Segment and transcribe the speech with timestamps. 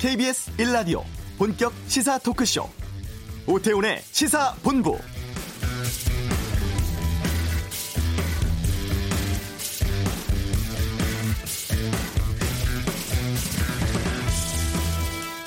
[0.00, 1.02] KBS 1라디오
[1.36, 2.66] 본격 시사 토크쇼
[3.46, 4.96] 오태훈의 시사본부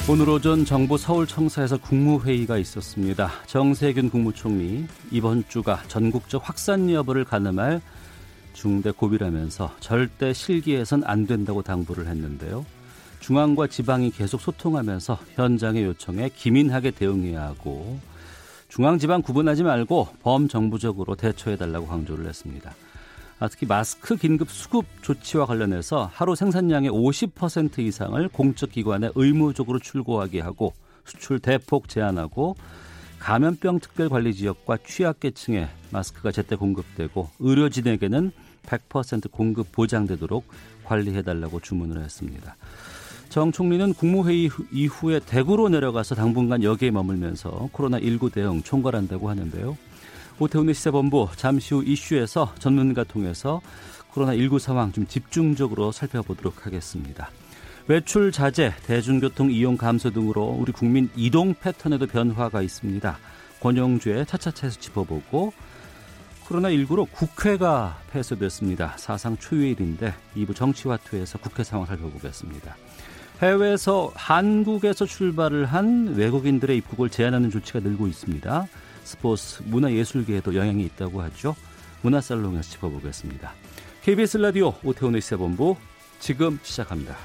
[0.07, 3.31] 오늘 오전 정부 서울청사에서 국무회의가 있었습니다.
[3.47, 7.81] 정세균 국무총리 이번 주가 전국적 확산 여부를 가늠할
[8.53, 12.63] 중대 고비라면서 절대 실기해선 안 된다고 당부를 했는데요.
[13.23, 17.97] 중앙과 지방이 계속 소통하면서 현장의 요청에 기민하게 대응해야 하고
[18.67, 22.75] 중앙 지방 구분하지 말고 범정부적으로 대처해 달라고 강조를 했습니다.
[23.39, 30.41] 아, 특히 마스크 긴급 수급 조치와 관련해서 하루 생산량의 50% 이상을 공적 기관에 의무적으로 출고하게
[30.41, 30.73] 하고
[31.05, 32.57] 수출 대폭 제한하고
[33.19, 40.45] 감염병 특별 관리 지역과 취약계층에 마스크가 제때 공급되고 의료진에게는 100% 공급 보장되도록
[40.83, 42.57] 관리해 달라고 주문을 했습니다.
[43.33, 49.75] 정 총리는 국무회의 이후에 대구로 내려가서 당분간 여기에 머물면서 코로나19 대응 총괄한다고 하는데요.
[50.37, 53.59] 오태훈의 시사본부 잠시 후 이슈에서 전문가 통해서
[54.13, 57.31] 코로나19 상황 좀 집중적으로 살펴보도록 하겠습니다.
[57.87, 63.17] 외출 자제, 대중교통 이용 감소 등으로 우리 국민 이동 패턴에도 변화가 있습니다.
[63.61, 65.53] 권영주의 차차차에서 짚어보고
[66.45, 68.93] 코로나19로 국회가 폐쇄됐습니다.
[68.97, 72.75] 사상 초유일인데 2부 정치화투에서 국회 상황 살펴보겠습니다.
[73.43, 78.67] 해외에서 한국에서 출발을 한 외국인들의 입국을 제한하는 조치가 늘고 있습니다.
[79.03, 81.53] 스포츠, 문화예술계에도 영향이 있다고 하죠.
[82.03, 83.51] 문화살롱에서 짚어보겠습니다.
[84.01, 85.75] KBS 라디오 오태훈의 시사본부
[86.19, 87.17] 지금 시작합니다.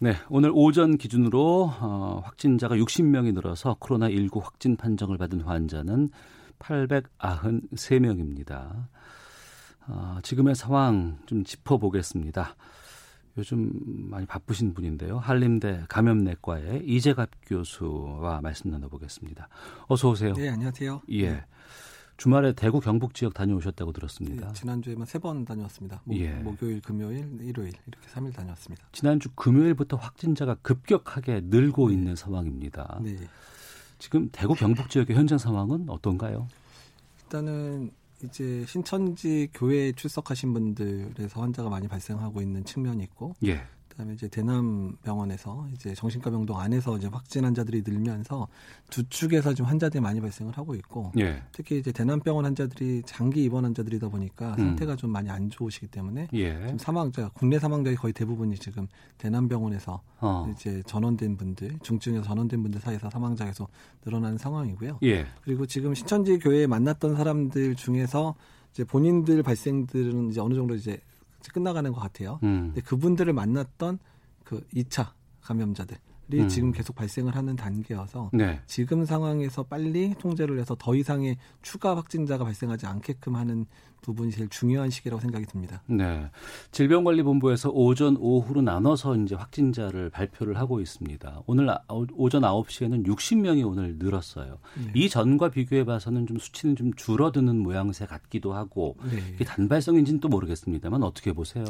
[0.00, 6.08] 네, 오늘 오전 기준으로 어, 확진자가 60명이 늘어서 코로나19 확진 판정을 받은 환자는
[6.58, 8.88] 893명입니다.
[9.88, 12.56] 어, 지금의 상황 좀 짚어보겠습니다.
[13.38, 13.70] 요즘
[14.10, 15.18] 많이 바쁘신 분인데요.
[15.18, 19.48] 한림대 감염내과의 이재갑 교수와 말씀 나눠보겠습니다.
[19.88, 20.32] 어서 오세요.
[20.34, 21.02] 네, 안녕하세요.
[21.10, 21.30] 예.
[21.30, 21.44] 네.
[22.16, 24.46] 주말에 대구 경북 지역 다녀오셨다고 들었습니다.
[24.48, 26.00] 네, 지난주에만 세 번 다녀왔습니다.
[26.04, 26.30] 목, 예.
[26.32, 28.86] 목요일, 금요일, 일요일 이렇게 3일 다녀왔습니다.
[28.92, 31.94] 지난주 금요일부터 확진자가 급격하게 늘고 네.
[31.94, 33.00] 있는 상황입니다.
[33.02, 33.18] 네.
[33.98, 36.48] 지금 대구 경북 지역의 현장 상황은 어떤가요?
[37.24, 37.90] 일단은
[38.24, 43.62] 이제 신천지 교회에 출석하신 분들에서 환자가 많이 발생하고 있는 측면이 있고, 예.
[43.96, 48.46] 그다음에 이제 대남 병원에서 이제 정신과 병동 안에서 이제 확진 환자들이 늘면서
[48.90, 51.42] 두 축에서 좀 환자들이 많이 발생을 하고 있고, 예.
[51.52, 54.56] 특히 이제 대남 병원 환자들이 장기 입원 환자들이다 보니까 음.
[54.56, 56.68] 상태가 좀 많이 안 좋으시기 때문에 예.
[56.68, 58.86] 좀 사망자 국내 사망자의 거의 대부분이 지금
[59.16, 60.46] 대남 병원에서 어.
[60.52, 63.70] 이제 전원된 분들 중증에서 전원된 분들 사이에서 사망자가 계속
[64.04, 64.98] 늘어나는 상황이고요.
[65.04, 65.26] 예.
[65.42, 68.34] 그리고 지금 신천지 교회에 만났던 사람들 중에서
[68.72, 71.00] 이제 본인들 발생들은 이제 어느 정도 이제
[71.50, 72.38] 끝나가는 것 같아요.
[72.42, 72.72] 음.
[72.74, 73.98] 근데 그분들을 만났던
[74.44, 75.12] 그 2차
[75.42, 75.98] 감염자들이
[76.34, 76.48] 음.
[76.48, 78.60] 지금 계속 발생을 하는 단계여서 네.
[78.66, 83.66] 지금 상황에서 빨리 통제를 해서 더 이상의 추가 확진자가 발생하지 않게끔 하는
[84.06, 85.82] 부분이 제일 중요한 시기라고 생각이 듭니다.
[85.86, 86.30] 네.
[86.70, 91.42] 질병관리본부에서 오전, 오후로 나눠서 이제 확진자를 발표를 하고 있습니다.
[91.46, 94.58] 오늘 아, 오전 9시에는 60명이 오늘 늘었어요.
[94.76, 94.92] 네.
[94.94, 99.18] 이 전과 비교해 봐서는 좀 수치는 좀 줄어드는 모양새 같기도 하고 네.
[99.34, 101.64] 이게 단발성인지는 또 모르겠습니다만 어떻게 보세요?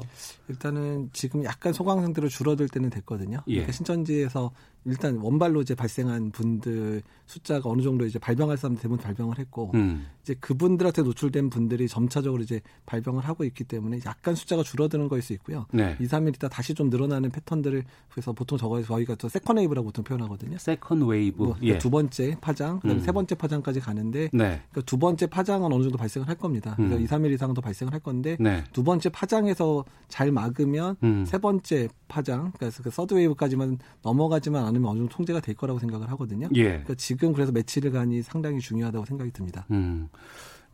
[0.48, 3.38] 일단은 지금 약간 소강 상태로 줄어들 때는 됐거든요.
[3.46, 3.52] 예.
[3.54, 8.98] 그러니까 신천지에서 Israel 일단 원발로 이제 발생한 분들 숫자가 어느 정도 이제 발병할 사람 대부분
[8.98, 10.06] 발병을 했고 음.
[10.22, 15.32] 이제 그분들한테 노출된 분들이 점차적으로 이제 발병을 하고 있기 때문에 약간 숫자가 줄어드는 거일 수
[15.34, 15.66] 있고요.
[15.72, 15.97] 네.
[16.00, 20.04] 2, 3일 있다 다시 좀 늘어나는 패턴들을 그래서 보통 저거 저희가 또 second wave라고 보통
[20.04, 20.56] 표현하거든요.
[20.58, 21.36] second wave.
[21.36, 21.78] 뭐, 그러니까 예.
[21.78, 23.04] 두 번째 파장, 그다음에 음.
[23.04, 24.62] 세 번째 파장까지 가는데 네.
[24.70, 26.74] 그러니까 두 번째 파장은 어느 정도 발생을 할 겁니다.
[26.76, 27.03] 그러니까 음.
[27.03, 28.64] 2, 3일 이상은 더 발생을 할 건데 네.
[28.72, 31.24] 두 번째 파장에서 잘 막으면 음.
[31.26, 36.10] 세 번째 파장, 그래서 그 third wave까지만 넘어가지만 않으면 어느 정도 통제가 될 거라고 생각을
[36.10, 36.48] 하거든요.
[36.54, 36.64] 예.
[36.64, 39.66] 그러니까 지금 그래서 며칠간이 상당히 중요하다고 생각이 듭니다.
[39.71, 40.09] 음.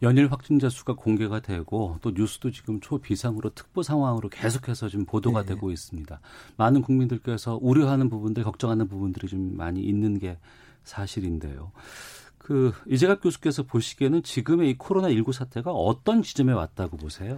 [0.03, 5.55] 연일 확진자 수가 공개가 되고 또 뉴스도 지금 초비상으로 특보 상황으로 계속해서 지금 보도가 네.
[5.55, 6.21] 되고 있습니다.
[6.57, 10.39] 많은 국민들께서 우려하는 부분들, 걱정하는 부분들이 좀 많이 있는 게
[10.83, 11.71] 사실인데요.
[12.37, 17.37] 그 이재갑 교수께서 보시기에는 지금의 이 코로나 19 사태가 어떤 지점에 왔다고 보세요?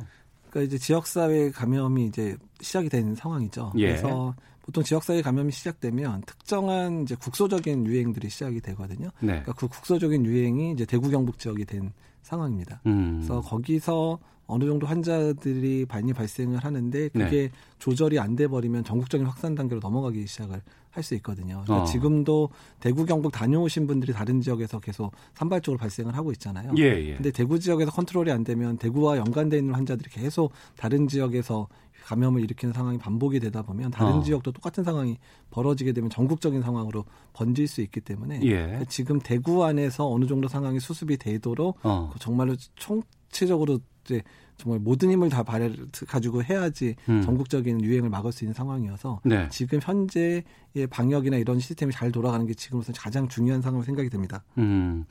[0.55, 3.73] 그러니까 이제 지역사회 감염이 이제 시작이 된 상황이죠.
[3.77, 3.89] 예.
[3.89, 9.11] 그래서 보통 지역사회 감염이 시작되면 특정한 이제 국소적인 유행들이 시작이 되거든요.
[9.19, 9.27] 네.
[9.27, 11.93] 그러니까 그 국소적인 유행이 이제 대구 경북 지역이 된
[12.23, 12.81] 상황입니다.
[12.87, 13.17] 음.
[13.17, 17.50] 그래서 거기서 어느 정도 환자들이 많이 발생을 하는데 그게 네.
[17.79, 20.61] 조절이 안 돼 버리면 전국적인 확산 단계로 넘어가기 시작을
[20.91, 21.62] 할 수 있거든요.
[21.64, 21.85] 그러니까 어.
[21.85, 26.73] 지금도 대구 경북 다녀오신 분들이 다른 지역에서 계속 산발적으로 발생을 하고 있잖아요.
[26.79, 27.14] 예, 예.
[27.14, 31.67] 근데 대구 지역에서 컨트롤이 안 되면 대구와 연관돼 있는 환자들이 계속 다른 지역에서
[32.05, 34.23] 감염을 일으키는 상황이 반복이 되다 보면 다른 어.
[34.23, 35.19] 지역도 똑같은 상황이
[35.50, 38.85] 벌어지게 되면 전국적인 상황으로 번질 수 있기 때문에 예.
[38.88, 42.12] 지금 대구 안에서 어느 정도 상황이 수습이 되도록 어.
[42.20, 44.23] 정말로 총체적으로 이제
[44.56, 47.23] 정말 모든 힘을 다 발휘 가지고 해야지 음.
[47.23, 49.49] 전국적인 유행을 막을 수 있는 상황이어서 네.
[49.51, 50.45] 지금 현재의
[50.91, 54.45] 방역이나 이런 시스템이 잘 돌아가는 게 지금으로서 가장 중요한 상황으로 생각이 됩니다.
[54.59, 55.05] 음.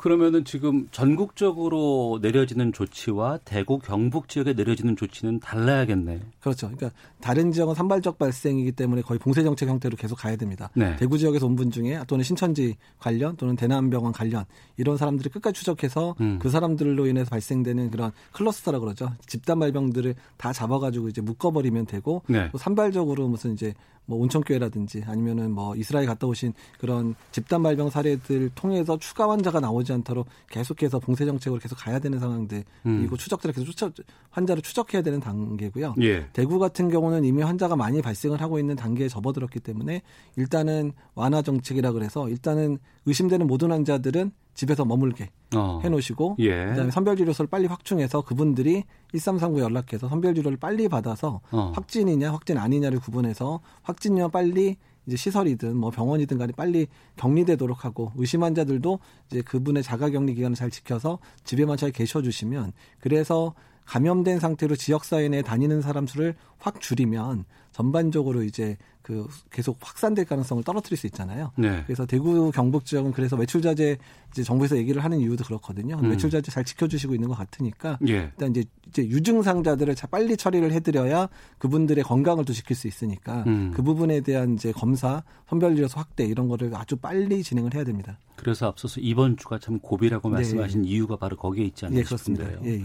[0.00, 6.20] 그러면은 지금 전국적으로 내려지는 조치와 대구 경북 지역에 내려지는 조치는 달라야겠네.
[6.40, 6.70] 그렇죠.
[6.70, 10.70] 그러니까 다른 지역은 산발적 발생이기 때문에 거의 봉쇄 정책 형태로 계속 가야 됩니다.
[10.74, 10.96] 네.
[10.96, 14.46] 대구 지역에서 온 분 중에 또는 신천지 관련 또는 대남병원 관련
[14.78, 16.38] 이런 사람들이 끝까지 추적해서 음.
[16.40, 19.12] 그 사람들로 인해서 발생되는 그런 클러스터라 그러죠.
[19.26, 22.48] 집단 발병들을 다 잡아가지고 이제 묶어버리면 되고 네.
[22.52, 23.74] 또 산발적으로 무슨 이제
[24.06, 29.89] 뭐 온천교회라든지 아니면은 뭐 이스라엘 갔다 오신 그런 집단 발병 사례들 통해서 추가 환자가 나오지
[29.92, 32.98] 않도록 계속해서 봉쇄 정책으로 계속 가야 되는 상황들 음.
[32.98, 33.94] 그리고 추적들을 계속 추적
[34.30, 35.94] 환자를 추적해야 되는 단계고요.
[36.02, 36.26] 예.
[36.32, 40.02] 대구 같은 경우는 이미 환자가 많이 발생을 하고 있는 단계에 접어들었기 때문에
[40.36, 45.80] 일단은 완화 정책이라 그래서 일단은 의심되는 모든 환자들은 집에서 머물게 어.
[45.82, 46.66] 해놓으시고 예.
[46.66, 51.72] 그다음에 선별진료소를 빨리 확충해서 그분들이 1339 연락해서 선별진료를 빨리 받아서 어.
[51.74, 54.76] 확진이냐 확진 아니냐를 구분해서 확진이면 빨리
[55.06, 56.86] 이제 시설이든 뭐 병원이든 간에 빨리
[57.16, 58.98] 격리되도록 하고 의심 환자들도
[59.30, 63.54] 이제 그분의 자가 격리 기간을 잘 지켜서 집에만 잘 계셔 주시면 그래서
[63.84, 70.62] 감염된 상태로 지역사회 내에 다니는 사람 수를 확 줄이면 전반적으로 이제 그 계속 확산될 가능성을
[70.62, 71.50] 떨어뜨릴 수 있잖아요.
[71.56, 71.82] 네.
[71.86, 73.96] 그래서 대구 경북 지역은 그래서 외출 자제
[74.30, 75.98] 이제 정부에서 얘기를 하는 이유도 그렇거든요.
[76.00, 76.10] 음.
[76.10, 78.30] 외출 자제 잘 지켜주시고 있는 것 같으니까 예.
[78.32, 81.28] 일단 이제 이제 유증상자들을 빨리 처리를 해드려야
[81.58, 83.72] 그분들의 건강을 또 지킬 수 있으니까 음.
[83.74, 88.18] 그 부분에 대한 이제 검사, 선별진료소 확대 이런 거를 아주 빨리 진행을 해야 됩니다.
[88.36, 90.34] 그래서 앞서서 이번 주가 참 고비라고 네.
[90.36, 90.88] 말씀하신 네.
[90.88, 92.60] 이유가 바로 거기에 있지 않나 예, 싶은데요.
[92.64, 92.84] 예, 예.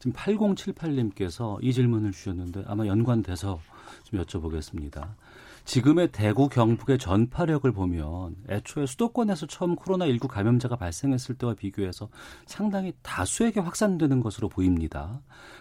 [0.00, 3.60] 지금 8078님께서 이 질문을 주셨는데 아마 연관돼서
[4.04, 5.06] 좀 여쭤보겠습니다.
[5.66, 12.08] 지금의 대구 경북의 전파력을 보면 애초에 수도권에서 처음 코로나19 감염자가 발생했을 때와 비교해서
[12.46, 15.20] 상당히 다수에게 확산되는 것으로 보입니다.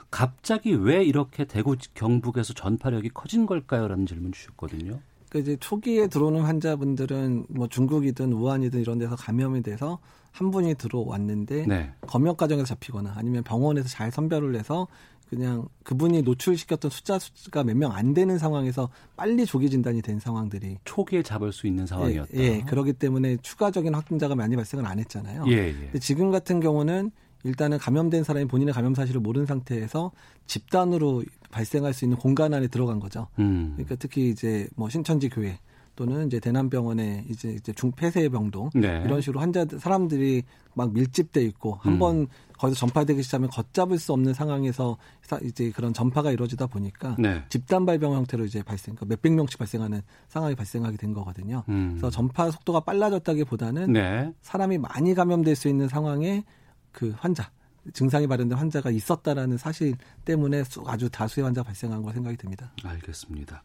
[0.09, 3.89] 갑자기 왜 이렇게 대구 경북에서 전파력이 커진 걸까요?
[3.89, 5.00] 라는 질문 주셨거든요.
[5.30, 10.00] 그 이제 초기에 들어오는 환자분들은 뭐 중국이든 우한이든 이런 데서 감염이 돼서
[10.31, 11.92] 한 분이 들어왔는데 네.
[12.02, 14.88] 검역 과정에서 잡히거나 아니면 병원에서 잘 선별을 해서
[15.30, 20.78] 그냥 그분이 노출시켰던 숫자 수가 몇 명 안 되는 상황에서 빨리 조기 진단이 된 상황들이
[20.86, 22.31] 초기에 잡을 수 있는 상황이었다.
[22.36, 25.46] 예, 예 그렇기 때문에 추가적인 확진자가 많이 발생을 안 했잖아요.
[25.48, 25.74] 예, 예.
[25.74, 27.12] 근데 지금 같은 경우는
[27.44, 30.12] 일단은 감염된 사람이 본인의 감염 사실을 모르는 상태에서
[30.48, 33.28] 집단으로 발생할 수 있는 공간 안에 들어간 거죠.
[33.38, 33.74] 음.
[33.76, 35.60] 그러니까 특히 이제 뭐 신천지 교회
[36.00, 39.04] 또는 이제 대남병원에 이제 이제 중폐쇄 병동 네.
[39.04, 40.44] 이런 식으로 환자 사람들이
[40.74, 42.28] 막 밀집돼 있고 한번 음.
[42.57, 44.96] 거기서 전파되기 시작하면 걷잡을 수 없는 상황에서
[45.44, 47.44] 이제 그런 전파가 이루어지다 보니까 네.
[47.50, 51.66] 집단 발병 형태로 이제 발생, 그러니까 몇백 명씩 발생하는 상황이 발생하게 된 거거든요.
[51.68, 51.90] 음.
[51.90, 54.34] 그래서 전파 속도가 빨라졌다기보다는 네.
[54.42, 56.45] 사람이 많이 감염될 수 있는 상황에
[56.94, 57.52] 그 환자
[57.92, 62.72] 증상이 발현된 환자가 있었다라는 사실 때문에 아주 다수의 환자가 발생한 걸 생각이 듭니다.
[62.86, 63.63] 알겠습니다.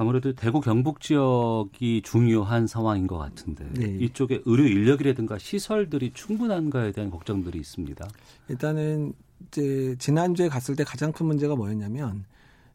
[0.00, 3.98] 아무래도 대구 경북 지역이 중요한 상황인 것 같은데 네.
[4.00, 8.08] 이쪽에 의료 인력이라든가 시설들이 충분한가에 대한 걱정들이 있습니다.
[8.48, 9.12] 일단은
[9.46, 12.24] 이제 지난주에 갔을 때 가장 큰 문제가 뭐였냐면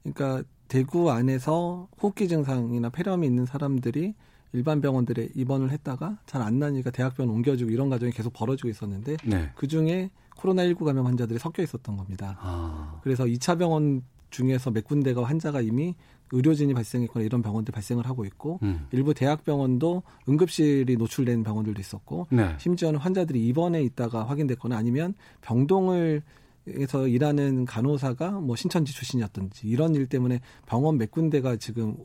[0.04, 4.14] 그러니까 대구 안에서 호흡기 증상이나 폐렴이 있는 사람들이
[4.54, 9.50] 일반 병원들에 입원을 했다가 잘 안 나니까 대학병원 옮겨주고 이런 과정이 계속 벌어지고 있었는데 네.
[9.56, 12.38] 그 중에 코로나19 감염 환자들이 섞여 있었던 겁니다.
[12.40, 13.00] 아.
[13.02, 15.96] 그래서 2차 병원 중에서 몇 군데가 환자가 이미
[16.32, 18.88] 의료진이 발생했거나 이런 병원들 발생을 하고 있고 음.
[18.92, 22.56] 일부 대학병원도 응급실이 노출된 병원들도 있었고 네.
[22.58, 26.24] 심지어는 환자들이 입원해 있다가 확인됐거나 아니면 병동을
[26.68, 31.96] 에서 일하는 간호사가 뭐 신천지 출신이었든지 이런 일 때문에 병원 몇 군데가 지금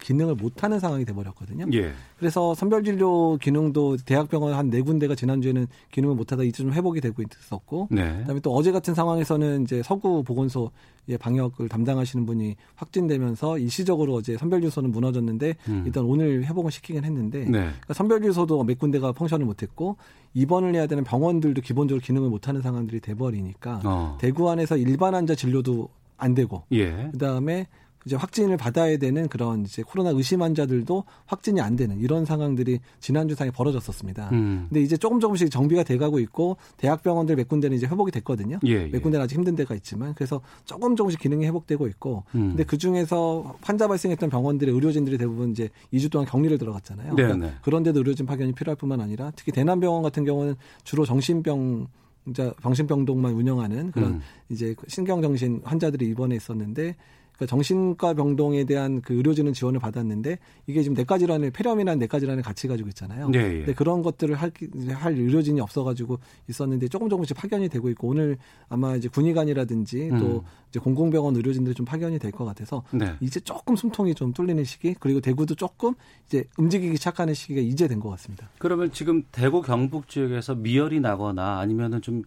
[0.00, 1.64] 기능을 못하는 상황이 돼버렸거든요.
[1.72, 1.92] 예.
[2.18, 7.88] 그래서 선별진료 기능도 대학병원 한 네 군데가 지난주에는 기능을 못하다 이제 좀 회복이 되고 있었고,
[7.90, 8.18] 네.
[8.18, 10.70] 그다음에 또 어제 같은 상황에서는 이제 서구 보건소
[11.01, 15.82] 예, 방역을 담당하시는 분이 확진되면서 일시적으로 어제 선별주소는 무너졌는데 음.
[15.86, 17.50] 일단 오늘 회복을 시키긴 했는데 네.
[17.50, 19.96] 그러니까 선별주소도 몇 군데가 펑션을 못했고
[20.34, 24.18] 입원을 해야 되는 병원들도 기본적으로 기능을 못하는 상황들이 돼버리니까 어.
[24.20, 27.08] 대구 안에서 일반 환자 진료도 안 되고 예.
[27.12, 27.66] 그다음에
[28.06, 33.34] 이제 확진을 받아야 되는 그런 이제 코로나 의심 환자들도 확진이 안 되는 이런 상황들이 지난주
[33.34, 34.30] 상에 벌어졌었습니다.
[34.32, 34.66] 음.
[34.68, 38.58] 근데 이제 조금 조금씩 정비가 돼가고 있고 대학병원들 몇 군데는 이제 회복이 됐거든요.
[38.66, 38.88] 예, 예.
[38.88, 42.50] 몇 군데는 아직 힘든 데가 있지만 그래서 조금 조금씩 기능이 회복되고 있고 음.
[42.50, 47.14] 근데 그 중에서 환자 발생했던 병원들의 의료진들이 대부분 이제 2주 동안 격리를 들어갔잖아요.
[47.14, 47.54] 네, 그러니까 네.
[47.62, 51.88] 그런데도 의료진 파견이 필요할 뿐만 아니라 특히 대남병원 같은 경우는 주로 정신병
[52.36, 54.20] 자 정신병동만 운영하는 그런 음.
[54.48, 56.94] 이제 신경정신 환자들이 입원해 있었는데
[57.42, 62.42] 그러니까 정신과 병동에 대한 그 의료진은 지원을 받았는데 이게 지금 내과 질환을 폐렴이라는 내과 질환을
[62.42, 63.28] 같이 가지고 있잖아요.
[63.30, 63.58] 네, 예.
[63.58, 64.52] 근데 그런 것들을 할,
[64.94, 66.18] 할 의료진이 없어가지고
[66.48, 70.40] 있었는데 조금 조금씩 파견이 되고 있고 오늘 아마 이제 군의관이라든지 또 음.
[70.72, 73.12] 이제 공공병원 의료진들이 좀 파견이 될 것 같아서 네.
[73.20, 75.92] 이제 조금 숨통이 좀 뚫리는 시기 그리고 대구도 조금
[76.26, 78.48] 이제 움직이기 시작하는 시기가 이제 된 것 같습니다.
[78.58, 82.22] 그러면 지금 대구 경북 지역에서 미열이 나거나 아니면은 좀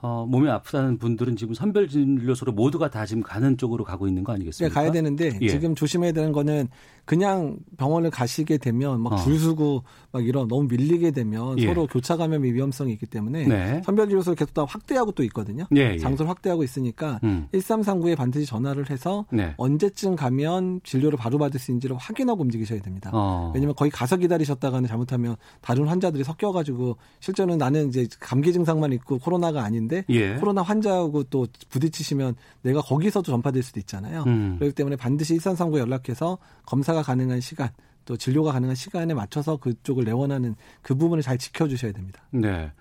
[0.00, 4.32] 어, 몸이 아프다는 분들은 지금 선별 진료소로 모두가 다 지금 가는 쪽으로 가고 있는 거
[4.32, 4.72] 아니겠습니까?
[4.72, 5.48] 네, 가야 되는데 예.
[5.48, 6.68] 지금 조심해야 되는 거는
[7.04, 9.38] 그냥 병원을 가시게 되면 막줄 어.
[9.38, 11.66] 서고 막 이런 너무 밀리게 되면 예.
[11.66, 13.82] 서로 교차 감염의 위험성이 있기 때문에 네.
[13.84, 15.66] 선별 진료소를 계속 다 확대하고 또 있거든요.
[15.76, 15.98] 예, 예.
[15.98, 17.48] 장소를 확대하고 있으니까 음.
[17.52, 19.54] 1339에 반드시 전화를 해서 네.
[19.56, 23.10] 언제쯤 가면 진료를 바로 받을 수 있는지를 확인하고 움직이셔야 됩니다.
[23.12, 23.52] 어.
[23.54, 29.62] 왜냐면 거기 가서 기다리셨다가는 잘못하면 다른 환자들이 섞여가지고 실제로는 나는 이제 감기 증상만 있고 코로나가
[29.62, 30.34] 아닌데 예.
[30.34, 34.24] 코로나 환자하고 또 부딪히시면 내가 거기서도 전파될 수도 있잖아요.
[34.26, 34.56] 음.
[34.58, 37.68] 그렇기 때문에 반드시 1339 연락해서 검사 가 가능한 시간
[38.06, 42.22] 또 진료가 가능한 시간에 맞춰서 그쪽을 내원하는 그 부분을 잘 지켜주셔야 됩니다.
[42.30, 42.72] 네.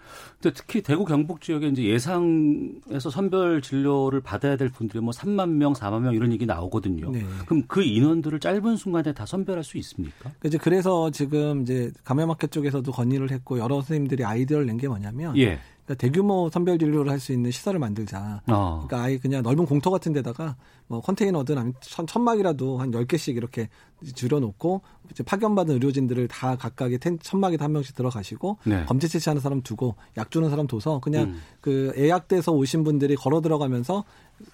[0.41, 5.73] 근데 특히 대구 경북 지역에 이제 예상에서 선별 진료를 받아야 될 분들이 뭐 3만 명,
[5.73, 7.11] 4만 명 이런 얘기 나오거든요.
[7.11, 7.23] 네.
[7.45, 10.31] 그럼 그 인원들을 짧은 순간에 다 선별할 수 있습니까?
[10.45, 15.59] 이제 그래서 지금 이제 감염학회 쪽에서도 건의를 했고 여러 선생님들이 아이디어를 낸 게 뭐냐면 예.
[15.85, 18.41] 그러니까 대규모 선별 진료를 할 수 있는 시설을 만들자.
[18.47, 18.85] 어.
[18.87, 20.55] 그러니까 아예 그냥 넓은 공터 같은 데다가
[20.89, 23.69] 뭐 컨테이너든 아니면 천, 천막이라도 한 10개씩 이렇게
[24.15, 24.81] 줄여놓고
[25.11, 28.85] 이제 파견받은 의료진들을 다 각각의 텐, 천막에 한 명씩 들어가시고 네.
[28.85, 31.41] 검체 채취하는 사람 두고 약 주는 사람 둬서 그냥 음.
[31.61, 34.03] 그 예약돼서 오신 분들이 걸어 들어가면서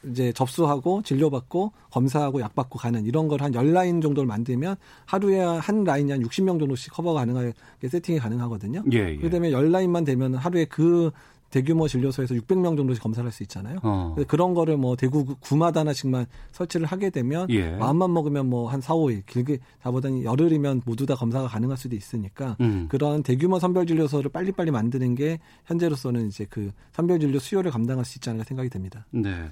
[0.10, 4.75] 이제 접수하고 진료받고 검사하고 약 받고 가는 이런 걸 한 열라인 정도를 만들면
[5.06, 7.54] 하루에 한 라인이 한 60명 정도씩 커버 가능하게
[7.88, 8.84] 세팅이 가능하거든요.
[8.94, 9.18] 예, 예.
[9.18, 11.12] 그다음에 열라인만 되면 하루에 그
[11.55, 13.77] 대규모 진료소에서 600명 정도씩 검사를 할수 있잖아요.
[13.81, 14.13] 어.
[14.27, 17.71] 그런 거를 뭐 대구 구마다 하나씩만 설치를 하게 되면 예.
[17.71, 22.57] 마음만 먹으면 뭐 한 4, 5일 길게 다보다는 열흘이면 모두 다 검사가 가능할 수도 있으니까
[22.59, 22.88] 음.
[22.89, 28.17] 그런 대규모 선별 진료소를 빨리빨리 만드는 게 현재로서는 이제 그 선별 진료 수요를 감당할 수
[28.17, 29.05] 있지 않을까 생각이 됩니다.
[29.12, 29.50] 네.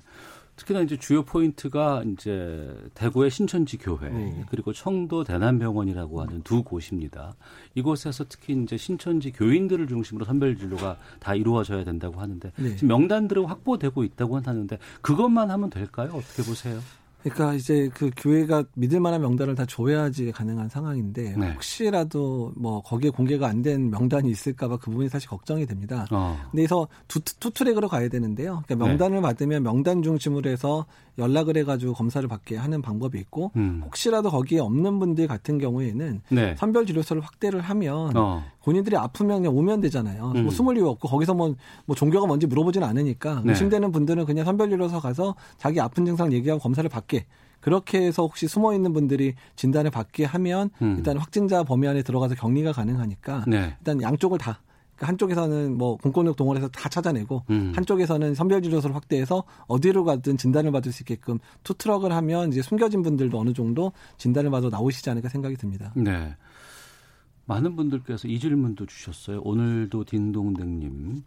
[0.55, 4.45] 특히나 이제 주요 포인트가 이제 대구의 신천지 교회 네.
[4.49, 7.35] 그리고 청도 대남병원이라고 하는 두 곳입니다.
[7.75, 12.75] 이곳에서 특히 이제 신천지 교인들을 중심으로 선별 진료가 다 이루어져야 된다고 하는데 네.
[12.75, 16.11] 지금 명단들은 확보되고 있다고 하는데 그것만 하면 될까요?
[16.13, 16.79] 어떻게 보세요?
[17.23, 21.53] 그러니까 이제 그 교회가 믿을 만한 명단을 다 줘야지 가능한 상황인데 네.
[21.53, 26.05] 혹시라도 뭐 거기에 공개가 안 된 명단이 있을까봐 그 부분이 사실 걱정이 됩니다.
[26.11, 26.37] 어.
[26.51, 28.61] 근데 그래서 두, two track으로 가야 되는데요.
[28.65, 28.89] 그러니까 네.
[28.89, 29.21] 명단을 네.
[29.21, 30.85] 받으면 명단 중심으로 해서
[31.17, 33.81] 연락을 해가지고 검사를 받게 하는 방법이 있고 음.
[33.85, 36.55] 혹시라도 거기에 없는 분들 같은 경우에는 네.
[36.57, 38.43] 선별 진료소를 확대를 하면 어.
[38.63, 40.21] 본인들이 아프면 그냥 오면 되잖아요.
[40.21, 40.43] 뭐 음.
[40.43, 41.53] 뭐 숨을 이유 없고 거기서 뭐,
[41.85, 43.51] 뭐 종교가 뭔지 물어보지는 않으니까 네.
[43.51, 47.25] 의심되는 분들은 그냥 선별 진료소 가서 자기 아픈 증상 얘기하고 검사를 받게
[47.59, 50.95] 그렇게 해서 혹시 숨어 있는 분들이 진단을 받게 하면 음.
[50.97, 53.75] 일단 확진자 범위 안에 들어가서 격리가 가능하니까 네.
[53.79, 54.59] 일단 양쪽을 다
[54.95, 57.73] 그러니까 한쪽에서는 뭐 공권력 동원해서 다 찾아내고 음.
[57.75, 63.53] 한쪽에서는 선별진료소를 확대해서 어디로 가든 진단을 받을 수 있게끔 투트럭을 하면 이제 숨겨진 분들도 어느
[63.53, 65.91] 정도 진단을 받아 나오시지 않을까 생각이 듭니다.
[65.95, 66.35] 네.
[67.45, 69.41] 많은 분들께서 이 질문도 주셨어요.
[69.43, 71.23] 오늘도 딩동댕님.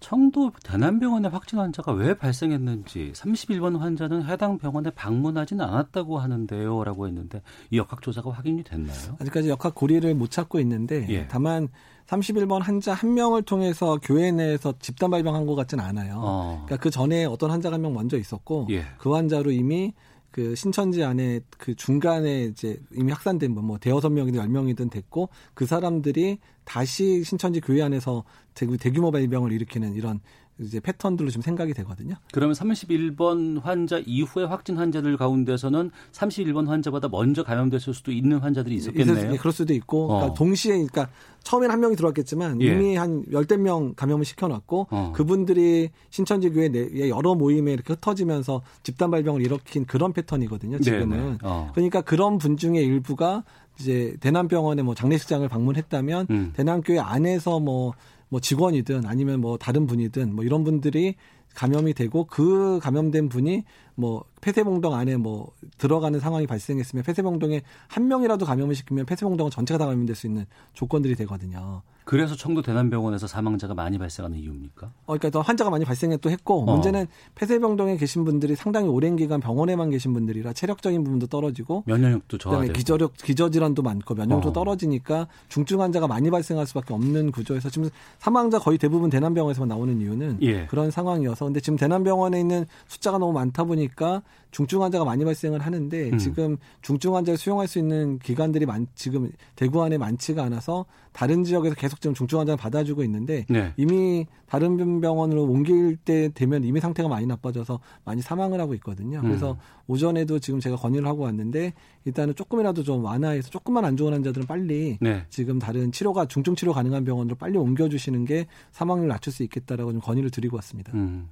[0.00, 6.82] 청도 대남병원의 확진 환자가 왜 발생했는지 31번 환자는 해당 병원에 방문하지는 않았다고 하는데요.
[6.82, 7.40] 라고 했는데
[7.70, 9.16] 이 역학조사가 확인이 됐나요?
[9.20, 11.28] 아직까지 역학 고리를 못 찾고 있는데 예.
[11.28, 11.68] 다만
[12.08, 16.16] 31번 환자 한 명을 통해서 교회 내에서 집단 발병한 것 같지는 않아요.
[16.18, 16.62] 어.
[16.66, 18.84] 그러니까 그 전에 어떤 환자가 한 명 먼저 있었고 예.
[18.98, 19.92] 그 환자로 이미
[20.32, 25.28] 그 신천지 안에 그 중간에 이제 이미 확산된 뭐, 뭐 대여섯 명이든 열 명이든 됐고
[25.54, 28.24] 그 사람들이 다시 신천지 교회 안에서
[28.54, 30.20] 대규모 발병을 일으키는 이런
[30.58, 32.14] 이제 패턴들로 좀 생각이 되거든요.
[32.32, 39.30] 그러면 31번 환자 이후에 확진 환자들 가운데서는 31번 환자보다 먼저 감염됐을 수도 있는 환자들이 있었겠네요.
[39.32, 40.16] 네, 그럴 수도 있고 어.
[40.16, 41.08] 그러니까 동시에 그러니까
[41.42, 42.66] 처음엔 한 명이 들어왔겠지만 예.
[42.66, 45.12] 이미 한 열댓 명 감염을 시켜놨고 어.
[45.14, 50.78] 그분들이 신천지 교회 내 여러 모임에 이렇게 흩어지면서 집단 발병을 일으킨 그런 패턴이거든요.
[50.80, 51.70] 지금은 어.
[51.74, 53.42] 그러니까 그런 분 중에 일부가
[53.80, 56.52] 이제 대남병원의 뭐 장례식장을 방문했다면 음.
[56.54, 57.94] 대남교회 안에서 뭐
[58.32, 61.16] 뭐 직원이든 아니면 뭐 다른 분이든 뭐 이런 분들이
[61.54, 63.62] 감염이 되고 그 감염된 분이
[63.94, 69.84] 뭐 폐쇄봉동 안에 뭐 들어가는 상황이 발생했으면 폐쇄봉동에 한 명이라도 감염을 시키면 폐쇄봉동은 전체가 다
[69.84, 71.82] 감염될 수 있는 조건들이 되거든요.
[72.12, 74.86] 그래서 청도 대남병원에서 사망자가 많이 발생하는 이유입니까?
[74.86, 76.64] 어, 그러니까 더 환자가 많이 발생했도 했고 어.
[76.74, 82.74] 문제는 폐쇄병동에 계신 분들이 상당히 오랜 기간 병원에만 계신 분들이라 체력적인 부분도 떨어지고 면역력도 저하되고
[82.74, 84.52] 기저력 기저 질환도 많고 면역도 어.
[84.52, 87.88] 떨어지니까 중증 환자가 많이 발생할 수밖에 없는 구조에서 지금
[88.18, 90.66] 사망자 거의 대부분 대남병원에서만 나오는 이유는 예.
[90.66, 94.20] 그런 상황이어서 근데 지금 대남병원에 있는 숫자가 너무 많다 보니까
[94.52, 96.18] 중증 환자가 많이 발생을 하는데 음.
[96.18, 101.74] 지금 중증 환자를 수용할 수 있는 기관들이 많 지금 대구 안에 많지가 않아서 다른 지역에서
[101.74, 103.72] 계속 지금 중증 환자를 받아주고 있는데 네.
[103.76, 109.22] 이미 다른 병원으로 옮길 때 되면 이미 상태가 많이 나빠져서 많이 사망을 하고 있거든요.
[109.22, 109.56] 그래서 음.
[109.88, 111.72] 오전에도 지금 제가 건의를 하고 왔는데
[112.04, 115.24] 일단은 조금이라도 좀 완화해서 조금만 안 좋은 환자들은 빨리 네.
[115.30, 120.00] 지금 다른 치료가 중증 치료 가능한 병원으로 빨리 옮겨주시는 게 사망률을 낮출 수 있겠다라고 좀
[120.02, 120.92] 건의를 드리고 왔습니다.
[120.92, 121.28] 음.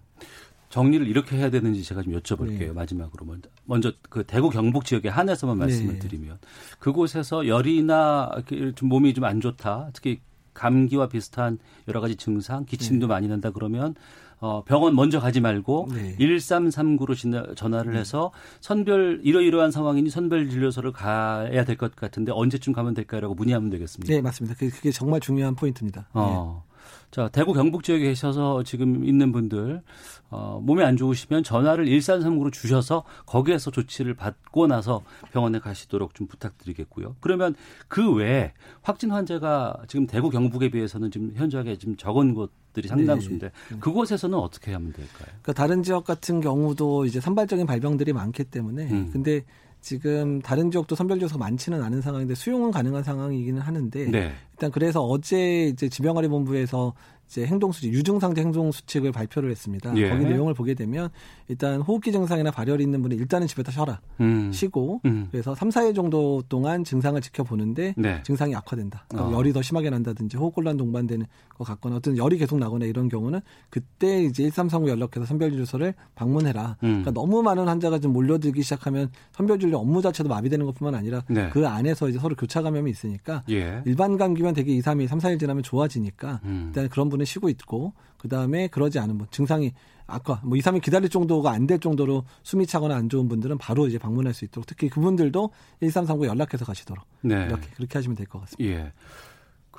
[0.71, 2.59] 정리를 이렇게 해야 되는지 제가 좀 여쭤볼게요.
[2.59, 2.73] 네.
[2.73, 5.99] 마지막으로 먼저 먼저 그 대구 경북 지역에 한해서만 말씀을 네.
[5.99, 6.39] 드리면
[6.79, 8.31] 그곳에서 열이나
[8.77, 10.21] 좀 몸이 좀 안 좋다, 특히
[10.55, 11.59] 감기와 비슷한
[11.89, 13.13] 여러 가지 증상, 기침도 네.
[13.15, 13.95] 많이 난다 그러면
[14.39, 16.17] 어, 병원 먼저 가지 말고 네.
[16.19, 23.35] 1339로 전화를 해서 선별 이러이러한 상황이니 선별 진료소를 가야 될 것 같은데 언제쯤 가면 될까요라고
[23.35, 24.13] 문의하면 되겠습니다.
[24.15, 24.57] 네, 맞습니다.
[24.57, 26.09] 그게 정말 중요한 포인트입니다.
[26.15, 26.65] 어.
[27.11, 27.17] 네.
[27.17, 29.83] 자, 대구 경북 지역에 계셔서 지금 있는 분들
[30.31, 35.03] 어, 몸이 안 좋으시면 전화를 1339로 주셔서 거기에서 조치를 받고 나서
[35.33, 37.17] 병원에 가시도록 좀 부탁드리겠고요.
[37.21, 37.55] 그러면
[37.89, 38.53] 그 외에
[38.83, 43.79] 확진 환자가 지금 대구 경북에 비해서는 지금 현저하게 지금 적은 곳들이 상당수인데 네.
[43.81, 45.27] 그곳에서는 어떻게 하면 될까요?
[45.43, 49.11] 그러니까 다른 지역 같은 경우도 이제 산발적인 발병들이 많기 때문에 음.
[49.13, 49.43] 근데
[49.81, 54.33] 지금 다른 지역도 선별조사가 많지는 않은 상황인데 수용은 가능한 상황이기는 하는데 네.
[54.61, 56.93] 일단 그래서 어제 이제 지병관리 본부에서
[57.31, 59.97] 이제 행동수칙, 유증상제 행동수칙을 발표를 했습니다.
[59.97, 60.11] 예.
[60.11, 61.11] 거기 내용을 보게 되면
[61.47, 64.01] 일단 호흡기 증상이나 발열이 있는 분은 일단은 집에다 쉬어라.
[64.21, 64.51] 음.
[64.53, 65.29] 쉬고 음.
[65.31, 68.21] 그래서 3, 4일 정도 동안 증상을 지켜보는데 네.
[68.25, 69.05] 증상이 악화된다.
[69.09, 69.39] 그러니까 어.
[69.39, 71.25] 열이 더 심하게 난다든지 호흡곤란 동반되는
[71.57, 73.41] 것 같거나 어떤 열이 계속 나거나 이런 경우는
[73.71, 76.79] 그때 이제 1339 연락해서 선별진료소를 방문해라.
[76.83, 76.89] 음.
[76.89, 81.49] 그러니까 너무 많은 환자가 좀 몰려들기 시작하면 선별진료 업무 자체도 마비되는 것뿐만 아니라 네.
[81.51, 83.83] 그 안에서 이제 서로 교차 감염이 있으니까 예.
[83.85, 86.65] 일반 감기면 되게 2, 3일, 3, 4일 지나면 좋아지니까 음.
[86.69, 89.73] 일단 그런 분 분은 쉬고 있고 그다음에 그러지 않은 분 증상이
[90.07, 93.87] 아까 뭐 2, 3일 기다릴 정도가 안 될 정도로 숨이 차거나 안 좋은 분들은 바로
[93.87, 97.45] 이제 방문할 수 있도록 특히 그분들도 1339 연락해서 가시도록 네.
[97.47, 98.73] 이렇게 그렇게 하시면 될 것 같습니다.
[98.87, 98.93] 예.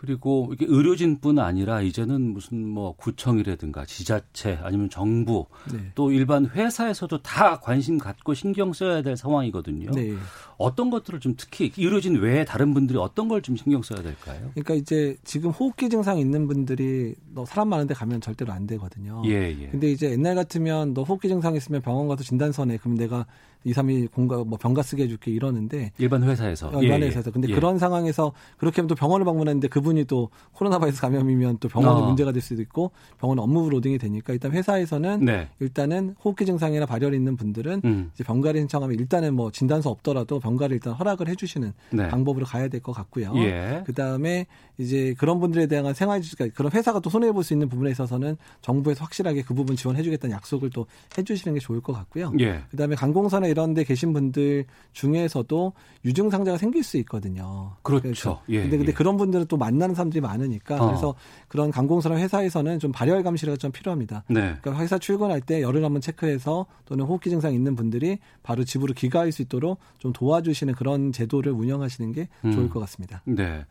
[0.01, 5.91] 그리고 이게 의료진뿐 아니라 이제는 무슨 뭐 구청이라든가 지자체 아니면 정부 네.
[5.93, 9.91] 또 일반 회사에서도 다 관심 갖고 신경 써야 될 상황이거든요.
[9.91, 10.15] 네.
[10.57, 14.49] 어떤 것들을 좀 특히 의료진 외에 다른 분들이 어떤 걸 좀 신경 써야 될까요?
[14.53, 19.23] 그러니까 이제 지금 호흡기 증상 있는 분들이 너 사람 많은데 가면 절대로 안 되거든요.
[19.25, 19.67] 예, 예.
[19.69, 23.25] 근데 이제 옛날 같으면 너 호흡기 증상 있으면 병원 가서 진단서내 그럼 내가
[23.63, 27.31] 2, 3일 공가 뭐 병가 쓰게 해줄게 이러는데 일반 회사에서 어, 일반 예, 예, 회사에서
[27.31, 27.53] 근데 예.
[27.53, 32.01] 그런 상황에서 그렇게 하면 또 병원을 방문했는데 그분 이 또 코로나 바이러스 감염이면 또 병원에
[32.01, 32.05] 어.
[32.05, 35.47] 문제가 될 수도 있고 병원 업무 로딩이 되니까 일단 회사에서는 네.
[35.59, 38.11] 일단은 호흡기 증상이나 발열 있는 분들은 음.
[38.13, 42.07] 이제 병가를 신청하면 일단은 뭐 진단서 없더라도 병가를 일단 허락을 해주시는 네.
[42.09, 43.31] 방법으로 가야 될 것 같고요.
[43.37, 43.83] 예.
[43.85, 47.69] 그 다음에 이제 그런 분들에 대한 생활 그러니까 그런 회사가 또 손해 볼 수 있는
[47.69, 50.85] 부분에 있어서는 정부에서 확실하게 그 부분 지원해주겠다는 약속을 또
[51.17, 52.33] 해주시는 게 좋을 것 같고요.
[52.39, 52.61] 예.
[52.69, 55.73] 그 다음에 관공서나 이런데 계신 분들 중에서도
[56.05, 57.75] 유증 상자가 생길 수 있거든요.
[57.83, 58.39] 그렇죠.
[58.49, 58.93] 예, 근데 근데 예.
[58.93, 60.87] 그런 분들은 또 만나 는 사람들이 많으니까 어.
[60.87, 61.15] 그래서
[61.47, 64.23] 그런 관공서나 회사에서는 좀 발열 감시가 좀 필요합니다.
[64.27, 64.57] 네.
[64.61, 69.31] 그러니까 회사 출근할 때 열을 한번 체크해서 또는 호흡기 증상 있는 분들이 바로 집으로 귀가할
[69.31, 72.51] 수 있도록 좀 도와주시는 그런 제도를 운영하시는 게 음.
[72.51, 73.21] 좋을 것 같습니다.
[73.25, 73.65] 네.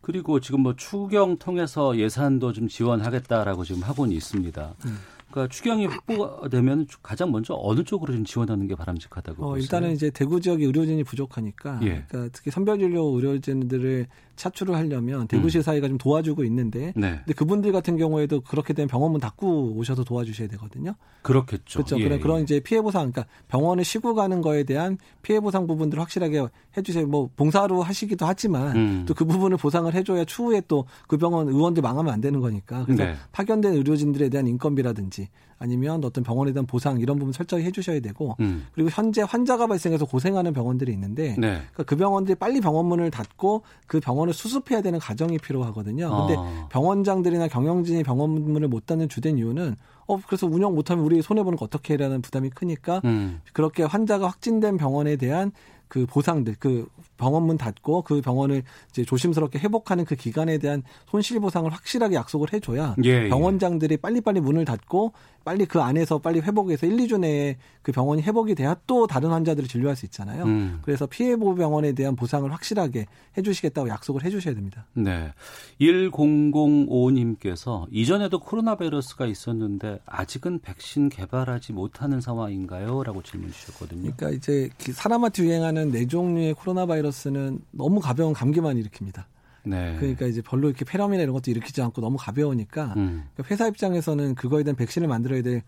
[0.00, 4.74] 그리고 지금 뭐 추경 통해서 예산도 좀 지원하겠다라고 지금 하고는 있습니다.
[4.86, 4.98] 음.
[5.30, 9.62] 그러니까 추경이 확보가 되면 가장 먼저 어느 쪽으로 좀 지원하는 게 바람직하다고 어, 보세요?
[9.62, 12.04] 일단은 이제 대구 지역의 의료진이 부족하니까 예.
[12.08, 15.62] 그러니까 특히 선별진료 의료진들을 차출을 하려면 대구시 음.
[15.62, 17.16] 사회가 좀 도와주고 있는데 네.
[17.18, 20.94] 근데 그분들 같은 경우에도 그렇게 되면 병원문 닫고 오셔서 도와주셔야 되거든요.
[21.22, 21.84] 그렇겠죠.
[21.84, 22.00] 그렇죠.
[22.00, 22.42] 예, 그런 그런 예.
[22.44, 27.06] 이제 피해 보상 그러니까 병원을 쉬고 가는 거에 대한 피해 보상 부분들을 확실하게 해 주세요.
[27.06, 29.04] 뭐 봉사로 하시기도 하지만 음.
[29.06, 32.84] 또그 부분을 보상을 해 줘야 추후에 또 그 병원 의원들 망하면 안 되는 거니까.
[32.84, 33.14] 그래서 네.
[33.32, 35.19] 파견된 의료진들에 대한 인건비라든지
[35.58, 38.66] 아니면 어떤 병원에 대한 보상 이런 부분 철저히 해주셔야 되고 음.
[38.72, 41.60] 그리고 현재 환자가 발생해서 고생하는 병원들이 있는데 네.
[41.72, 46.08] 그러니까 그 병원들이 빨리 병원문을 닫고 그 병원을 수습해야 되는 과정이 필요하거든요.
[46.08, 46.68] 근데 어.
[46.70, 51.66] 병원장들이나 경영진이 병원문을 못 닫는 주된 이유는 어 그래서 운영 못하면 우리 손해 보는 거
[51.66, 53.40] 어떻게 해라는 부담이 크니까 음.
[53.52, 55.52] 그렇게 환자가 확진된 병원에 대한
[55.88, 56.88] 그 보상들 그
[57.20, 62.52] 병원 문 닫고 그 병원을 이제 조심스럽게 회복하는 그 기간에 대한 손실 보상을 확실하게 약속을
[62.52, 63.28] 해줘야 예, 예.
[63.28, 65.12] 병원장들이 빨리빨리 문을 닫고
[65.44, 69.68] 빨리 그 안에서 빨리 회복해서 1, 2주 내에 그 병원이 회복이 돼야 또 다른 환자들을
[69.68, 70.44] 진료할 수 있잖아요.
[70.44, 70.80] 음.
[70.82, 73.06] 그래서 피해 보호 병원에 대한 보상을 확실하게
[73.38, 74.86] 해주시겠다고 약속을 해주셔야 됩니다.
[74.92, 75.32] 네.
[75.80, 83.02] 1005님께서 이전에도 코로나 바이러스가 있었는데 아직은 백신 개발하지 못하는 상황인가요?
[83.02, 84.12] 라고 질문 주셨거든요.
[84.16, 89.24] 그러니까 이제 사람한테 유행하는 네 종류의 코로나 바이러스 는 너무 가벼운 감기만 일으킵니다.
[89.64, 89.96] 네.
[89.98, 93.24] 그러니까 이제 별로 이렇게 폐렴이나 이런 것도 일으키지 않고 너무 가벼우니까 음.
[93.34, 95.62] 그러니까 회사 입장에서는 그거에 대한 백신을 만들어야 될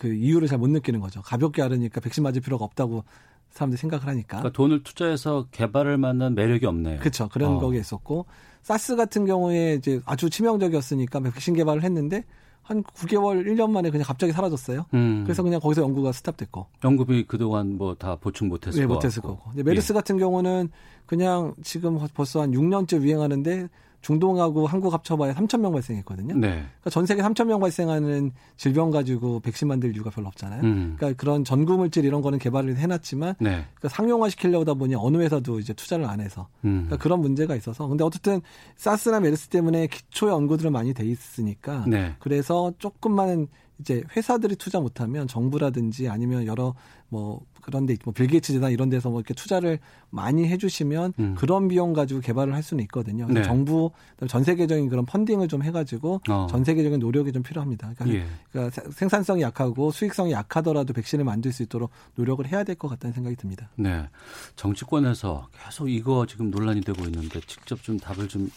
[0.00, 1.20] 그 이유를 잘 못 느끼는 거죠.
[1.20, 3.04] 가볍게 앓으니까 백신 맞을 필요가 없다고
[3.50, 4.38] 사람들이 생각을 하니까.
[4.38, 7.00] 그러니까 돈을 투자해서 개발을 만든 매력이 없네요.
[7.00, 7.28] 그렇죠.
[7.28, 7.58] 그런 어.
[7.58, 8.24] 거에 있었고
[8.62, 12.24] 사스 같은 경우에 이제 아주 치명적이었으니까 백신 개발을 했는데
[12.70, 14.86] 한 9개월, 1년 만에 그냥 갑자기 사라졌어요.
[14.94, 15.22] 음.
[15.24, 16.66] 그래서 그냥 거기서 연구가 스탑됐고.
[16.84, 19.50] 연구비 그동안 뭐 다 보충 못했을 네, 못했을 거고.
[19.56, 19.94] 메르스 예.
[19.94, 20.70] 같은 경우는
[21.04, 23.68] 그냥 지금 벌써 한 6년째 유행하는데
[24.00, 26.34] 중동하고 한국 합쳐봐야 3천 명 발생했거든요.
[26.34, 26.48] 네.
[26.48, 30.62] 그러니까 전 세계 3천 명 발생하는 질병 가지고 백신 만들 이유가 별로 없잖아요.
[30.62, 30.94] 음.
[30.96, 33.50] 그러니까 그런 전구 물질 이런 거는 개발을 해놨지만 네.
[33.50, 36.84] 그러니까 상용화 시키려다 보니 어느 회사도 이제 투자를 안 해서 음.
[36.86, 38.40] 그러니까 그런 문제가 있어서 근데 어쨌든
[38.76, 42.14] 사스나 메르스 때문에 기초 연구들은 많이 돼 있으니까 네.
[42.18, 43.48] 그래서 조금만
[43.80, 46.74] 이제 회사들이 투자 못하면 정부라든지 아니면 여러
[47.08, 49.78] 뭐 그런데 뭐 빌 게이츠 재단 이런 데서 뭐 이렇게 투자를
[50.10, 51.34] 많이 해주시면 음.
[51.36, 53.26] 그런 비용 가지고 개발을 할 수는 있거든요.
[53.28, 53.42] 네.
[53.42, 53.90] 정부
[54.28, 56.46] 전 세계적인 그런 펀딩을 좀 해가지고 어.
[56.48, 57.92] 전 세계적인 노력이 좀 필요합니다.
[57.96, 58.26] 그러니까, 예.
[58.52, 63.36] 그러니까 생산성이 약하고 수익성이 약하더라도 백신을 만들 수 있도록 노력을 해야 될 것 같다는 생각이
[63.36, 63.68] 듭니다.
[63.76, 64.08] 네,
[64.56, 68.50] 정치권에서 계속 이거 지금 논란이 되고 있는데 직접 좀 답을 좀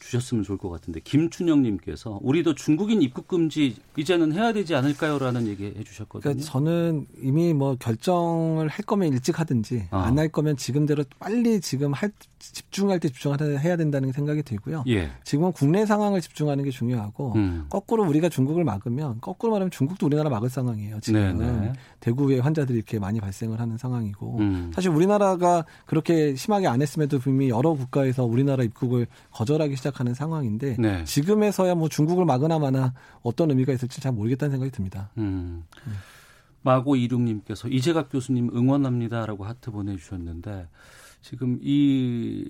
[0.00, 6.20] 주셨으면 좋을 것 같은데 김춘영님께서 우리도 중국인 입국 금지 이제는 해야 되지 않을까요라는 얘기 해주셨거든요.
[6.22, 9.98] 그러니까 저는 이미 뭐 결정을 할 거면 일찍 하든지 어.
[9.98, 12.10] 안할 거면 지금대로 빨리 지금 할
[12.40, 14.84] 집중할 때 집중해야 된다는 생각이 들고요.
[14.88, 15.10] 예.
[15.24, 17.66] 지금은 국내 상황을 집중하는 게 중요하고 음.
[17.68, 21.00] 거꾸로 우리가 중국을 막으면 거꾸로 말하면 중국도 우리나라 막을 상황이에요.
[21.00, 21.72] 지금 네네.
[22.00, 24.72] 대구에 환자들이 이렇게 많이 발생을 하는 상황이고 음.
[24.74, 30.76] 사실 우리나라가 그렇게 심하게 안 했음에도 이미 여러 국가에서 우리나라 입국을 거절하기 시작 하는 상황인데
[30.78, 31.04] 네.
[31.04, 35.10] 지금에서야 뭐 중국을 막으나 마나 어떤 의미가 있을지 잘 모르겠다는 생각이 듭니다.
[35.18, 35.64] 음.
[35.86, 35.92] 음.
[36.62, 40.68] 마고 이륙님께서 이재갑 교수님 응원합니다라고 하트 보내주셨는데
[41.22, 42.44] 지금 이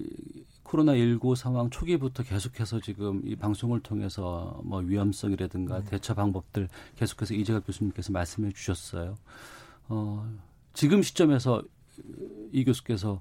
[0.63, 5.91] 코로나 19 상황 초기부터 계속해서 지금 이 방송을 통해서 뭐 위험성이라든가 네.
[5.91, 9.17] 대처 방법들 계속해서 이재갑 교수님께서 말씀해 주셨어요.
[9.89, 10.29] 어,
[10.73, 11.63] 지금 시점에서
[12.53, 13.21] 이 교수께서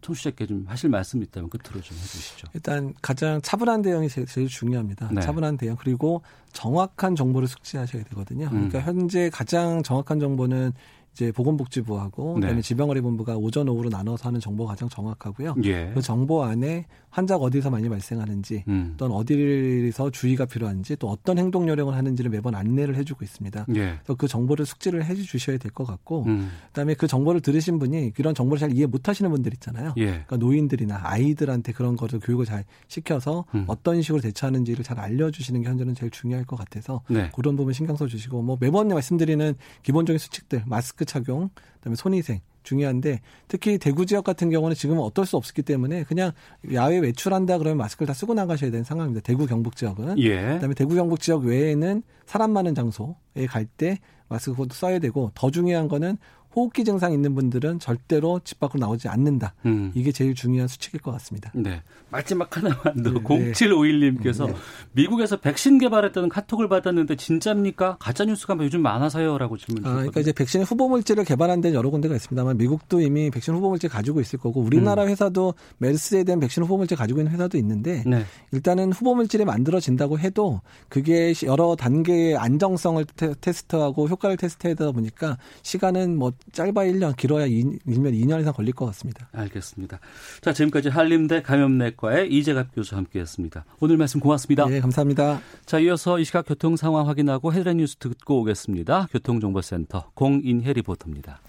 [0.00, 2.48] 청취자께 좀 하실 말씀이 있다면 끝으로 좀 해주시죠.
[2.54, 5.10] 일단 가장 차분한 대응이 제일, 제일 중요합니다.
[5.12, 5.20] 네.
[5.20, 6.22] 차분한 대응 그리고
[6.52, 8.48] 정확한 정보를 숙지하셔야 되거든요.
[8.48, 8.84] 그러니까 음.
[8.84, 10.72] 현재 가장 정확한 정보는
[11.12, 12.40] 이제 보건복지부하고 네.
[12.42, 15.56] 그다음에 질병관리본부가 오전 오후로 나눠서 하는 정보가 가장 정확하고요.
[15.64, 15.90] 예.
[15.94, 18.94] 그 정보 안에 환자가 어디서 많이 발생하는지 음.
[18.96, 23.66] 또는 어디서 주의가 필요한지 또 어떤 행동 요령을 하는지를 매번 안내를 해주고 있습니다.
[23.74, 23.98] 예.
[24.04, 26.50] 그래서 그 정보를 숙지를 해주셔야 될 것 같고 음.
[26.68, 29.94] 그다음에 그 정보를 들으신 분이 이런 정보를 잘 이해 못하시는 분들 있잖아요.
[29.98, 30.06] 예.
[30.06, 33.64] 그러니까 노인들이나 아이들한테 그런 거를 교육을 잘 시켜서 음.
[33.66, 37.30] 어떤 식으로 대처하는지를 잘 알려주시는 게 현재는 제일 중요할 것 같아서 네.
[37.34, 43.78] 그런 부분 신경 써주시고 뭐 매번 말씀드리는 기본적인 수칙들 마스크 착용, 그다음에 손위생 중요한데 특히
[43.78, 46.32] 대구 지역 같은 경우는 지금은 어떨 수 없기 때문에 그냥
[46.72, 49.22] 야외 외출한다 그러면 마스크를 다 쓰고 나가셔야 되는 상황입니다.
[49.22, 50.18] 대구 경북 지역은.
[50.18, 50.54] 예.
[50.54, 55.50] 그다음에 대구 경북 지역 외에는 사람 많은 장소에 갈 때 마스크 도 써야 되고 더
[55.50, 56.16] 중요한 거는
[56.54, 59.54] 호흡기 증상 있는 분들은 절대로 집 밖으로 나오지 않는다.
[59.66, 59.92] 음.
[59.94, 61.50] 이게 제일 중요한 수칙일 것 같습니다.
[61.54, 61.82] 네.
[62.10, 63.10] 마지막 하나만 더.
[63.10, 64.54] 네, 0751님께서 네.
[64.92, 67.96] 미국에서 백신 개발했다는 카톡을 받았는데 진짜입니까?
[67.98, 69.90] 가짜 뉴스가 요즘 많아서요라고 질문 주셨거든요.
[69.90, 73.68] 아, 그러니까 이제 백신 후보 물질을 개발한 데는 여러 군데가 있습니다만 미국도 이미 백신 후보
[73.68, 75.08] 물질 가지고 있을 거고 우리나라 음.
[75.08, 78.24] 회사도 메르스에 대한 백신 후보 물질 가지고 있는 회사도 있는데 네.
[78.52, 86.16] 일단은 후보 물질이 만들어진다고 해도 그게 여러 단계의 안정성을 테, 스트하고 효과를 테스트하다 보니까 시간은
[86.16, 89.28] 뭐 짧아 1년, 길어야 2, 면 2년 이상 걸릴 것 같습니다.
[89.32, 90.00] 알겠습니다.
[90.40, 93.64] 자, 지금까지 한림대 감염내과의 이재갑 교수 함께했습니다.
[93.80, 94.66] 오늘 말씀 고맙습니다.
[94.66, 95.40] 네, 감사합니다.
[95.66, 99.08] 자, 이어서 이 시각 교통 상황 확인하고 헤드라인 뉴스 듣고 오겠습니다.
[99.12, 101.40] 교통정보센터 공인혜 리포터입니다.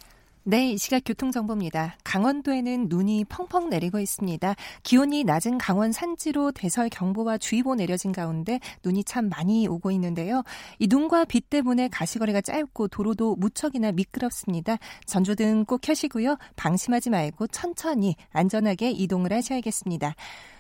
[0.43, 1.97] 네, 이 시각 교통정보입니다.
[2.04, 4.56] 강원도에는 눈이 펑펑 내리고 있습니다.
[4.82, 10.41] 기온이 낮은 강원 산지로 대설 경보와 주의보 내려진 가운데 눈이 참 많이 오고 있는데요.
[10.80, 14.77] 이 눈과 비 때문에 가시거리가 짧고 도로도 무척이나 미끄럽습니다.
[15.06, 16.38] 전조등 꼭 켜시고요.
[16.56, 20.15] 방심하지 말고 천천히 안전하게 이동을 하셔야겠습니다.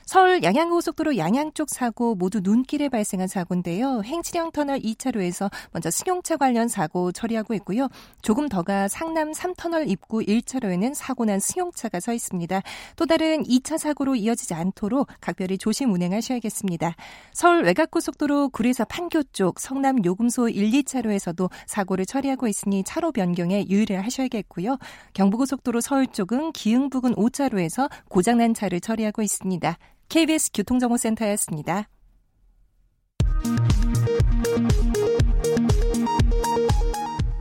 [0.05, 4.01] 서울 양양고속도로 양양 쪽 사고 모두 눈길에 발생한 사고인데요.
[4.03, 7.89] 행치령 터널 2차로에서 먼저 승용차 관련 사고 처리하고 있고요.
[8.21, 12.61] 조금 더 가 상남 3터널 입구 1차로에는 사고 난 승용차가 서 있습니다.
[12.95, 16.95] 또 다른 2차 사고로 이어지지 않도록 각별히 조심 운행하셔야겠습니다.
[17.33, 24.03] 서울 외곽고속도로 구리에서 판교 쪽 성남 요금소 1, 2차로에서도 사고를 처리하고 있으니 차로 변경에 유의를
[24.03, 24.77] 하셔야겠고요.
[25.13, 29.77] 경부고속도로 서울 쪽은 기흥 부근 5차로에서 고장난 차를 처리하고 있습니다.
[30.11, 31.87] KBS 교통정보센터였습니다.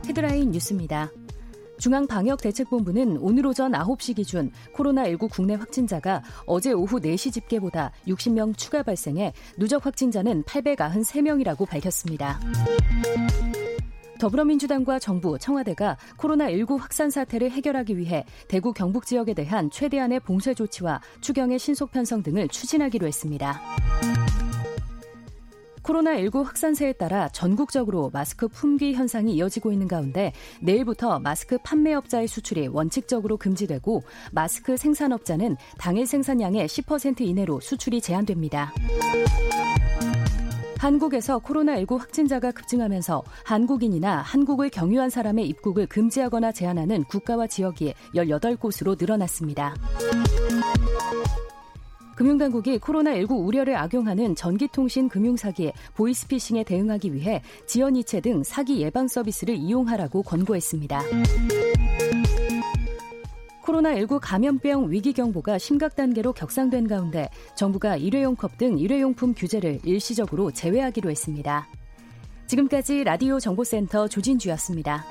[0.07, 1.11] 헤드라인 뉴스입니다.
[1.79, 9.33] 중앙방역대책본부는 오늘 오전 9시 기준 코로나19 국내 확진자가 어제 오후 4시 집계보다 60명 추가 발생해
[9.57, 12.39] 누적 확진자는 893명이라고 밝혔습니다.
[14.21, 21.01] 더불어민주당과 정부, 청와대가 코로나19 확산 사태를 해결하기 위해 대구 경북 지역에 대한 최대한의 봉쇄 조치와
[21.21, 23.59] 추경의 신속 편성 등을 추진하기로 했습니다.
[25.81, 33.37] 코로나19 확산세에 따라 전국적으로 마스크 품귀 현상이 이어지고 있는 가운데 내일부터 마스크 판매업자의 수출이 원칙적으로
[33.37, 38.71] 금지되고 마스크 생산업자는 당일 생산량의 10% 이내로 수출이 제한됩니다.
[40.81, 49.75] 한국에서 코로나19 확진자가 급증하면서 한국인이나 한국을 경유한 사람의 입국을 금지하거나 제한하는 국가와 지역이 18곳으로 늘어났습니다.
[52.15, 60.23] 금융당국이 코로나19 우려를 악용하는 전기통신 금융사기, 보이스피싱에 대응하기 위해 지연이체 등 사기 예방 서비스를 이용하라고
[60.23, 60.99] 권고했습니다.
[63.63, 70.51] 코로나19 감염병 위기 경보가 심각 단계로 격상된 가운데 정부가 일회용 컵 등 일회용품 규제를 일시적으로
[70.51, 71.67] 제외하기로 했습니다.
[72.47, 75.05] 지금까지 라디오 정보센터 조진주였습니다.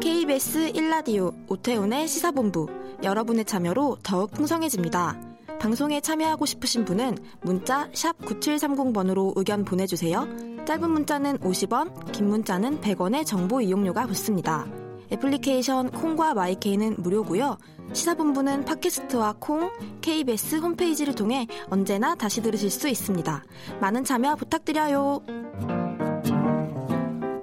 [0.00, 2.66] KBS 1라디오 오태훈의 시사본부
[3.02, 5.33] 여러분의 참여로 더욱 풍성해집니다.
[5.64, 10.28] 방송에 참여하고 싶으신 분은 문자 9730번으로 의견 보내주세요.
[10.66, 14.66] 짧은 문자는 50원, 긴 문자는 100원의 정보 이용료가 붙습니다.
[15.10, 17.56] 애플리케이션 콩과 마이케이는 무료고요.
[17.94, 19.70] 시사본부는 팟캐스트와 콩,
[20.02, 23.42] KBS 홈페이지를 통해 언제나 다시 들으실 수 있습니다.
[23.80, 25.22] 많은 참여 부탁드려요.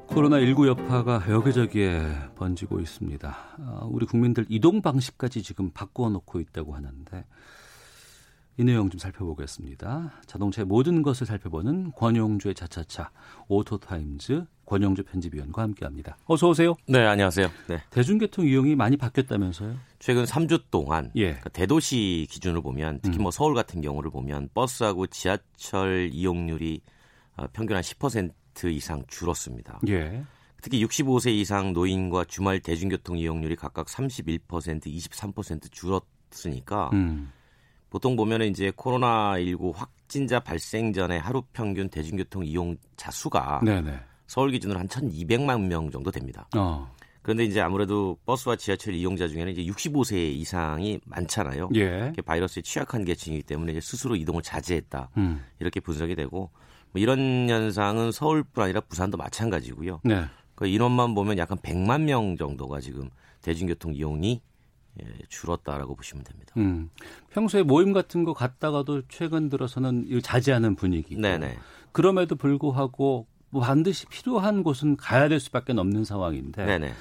[0.10, 2.04] 코로나19 여파가 여기저기에
[2.36, 3.30] 번지고 있습니다.
[3.30, 7.26] 아, 우리 국민들 이동 방식까지 지금 바꾸어 놓고 있다고 하는데
[8.58, 10.12] 이 내용 좀 살펴보겠습니다.
[10.26, 13.12] 자동차의 모든 것을 살펴보는 권용주의 차차차
[13.48, 16.18] 오토타임즈 권용주 편집위원과 함께합니다.
[16.26, 16.76] 어서 오세요.
[16.88, 17.48] 네, 안녕하세요.
[17.68, 17.82] 네.
[17.90, 19.76] 대중교통 이용이 많이 바뀌었다면서요?
[20.00, 21.28] 최근 3주 동안 예.
[21.28, 23.24] 그러니까 대도시 기준으로 보면 특히 음.
[23.24, 26.82] 뭐 서울 같은 경우를 보면 버스하고 지하철 이용률이
[27.38, 28.32] 어, 평균 한 10%
[28.66, 29.80] 이상 줄었습니다.
[29.88, 30.24] 예.
[30.62, 37.32] 특히 65세 이상 노인과 주말 대중교통 이용률이 각각 31%, 23% 줄었으니까 음.
[37.92, 44.00] 보통 보면은 이제 코로나19 확진자 발생 전에 하루 평균 대중교통 이용자 수가 네네.
[44.28, 46.48] 서울 기준으로 한 1,200만 명 정도 됩니다.
[46.56, 46.90] 어.
[47.22, 51.70] 그런데 이제 아무래도 버스와 지하철 이용자 중에는 이제 65세 이상이 많잖아요.
[51.76, 52.14] 예.
[52.26, 55.10] 바이러스에 취약한 계층이기 때문에 이제 스스로 이동을 자제했다.
[55.18, 55.44] 음.
[55.60, 56.50] 이렇게 분석이 되고
[56.92, 60.00] 뭐 이런 현상은 서울뿐 아니라 부산도 마찬가지고요.
[60.06, 60.24] 네.
[60.56, 63.10] 그 인원만 보면 약간 100만 명 정도가 지금
[63.42, 64.42] 대중교통 이용이
[65.02, 66.54] 예, 줄었다라고 보시면 됩니다.
[66.58, 66.90] 음,
[67.30, 71.58] 평소에 모임 같은 거 갔다가도 최근 들어서는 자제하는 분위기고 네네.
[71.92, 76.94] 그럼에도 불구하고 뭐 반드시 필요한 곳은 가야 될 수밖에 없는 상황인데 네네.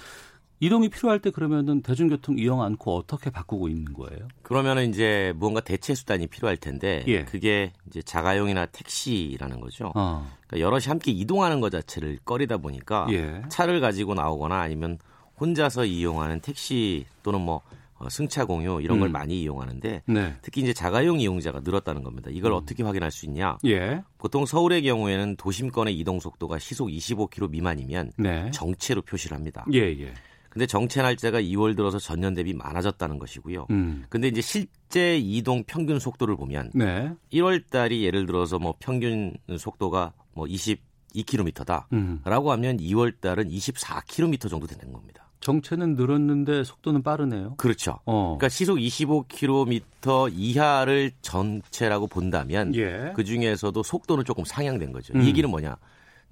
[0.63, 4.29] 이동이 필요할 때 그러면은 대중교통 이용 않고 어떻게 바꾸고 있는 거예요?
[4.43, 7.25] 그러면은 이제 무언가 대체 수단이 필요할 텐데 예.
[7.25, 9.91] 그게 이제 자가용이나 택시라는 거죠.
[9.95, 10.31] 어.
[10.47, 13.41] 그러니까 여럿이 함께 이동하는 것 자체를 꺼리다 보니까 예.
[13.49, 14.99] 차를 가지고 나오거나 아니면
[15.41, 19.13] 혼자서 이용하는 택시 또는 뭐 어, 승차 공유 이런 걸 음.
[19.13, 20.37] 많이 이용하는데 네.
[20.43, 22.31] 특히 이제 자가용 이용자가 늘었다는 겁니다.
[22.33, 22.57] 이걸 음.
[22.57, 23.59] 어떻게 확인할 수 있냐?
[23.67, 24.03] 예.
[24.19, 28.51] 보통 서울의 경우에는 도심권의 이동 속도가 시속 25km 미만이면 네.
[28.53, 29.67] 정체로 표시를 합니다.
[29.73, 30.15] 예, 예.
[30.51, 33.69] 근데 정체 날짜가 2월 들어서 전년 대비 많아졌다는 것이고요.
[33.71, 34.05] 음.
[34.09, 37.13] 근데 이제 실제 이동 평균 속도를 보면 네.
[37.33, 42.21] 1월 달이 예를 들어서 뭐 평균 속도가 뭐 22km다라고 음.
[42.25, 45.30] 하면 2월 달은 24km 정도 되는 겁니다.
[45.41, 47.55] 정체는 늘었는데 속도는 빠르네요.
[47.57, 47.99] 그렇죠.
[48.05, 48.37] 어.
[48.39, 53.13] 그러니까 시속 25km 이하를 전체라고 본다면 예.
[53.17, 55.15] 그 중에서도 속도는 조금 상향된 거죠.
[55.15, 55.23] 음.
[55.23, 55.77] 이 얘기는 뭐냐?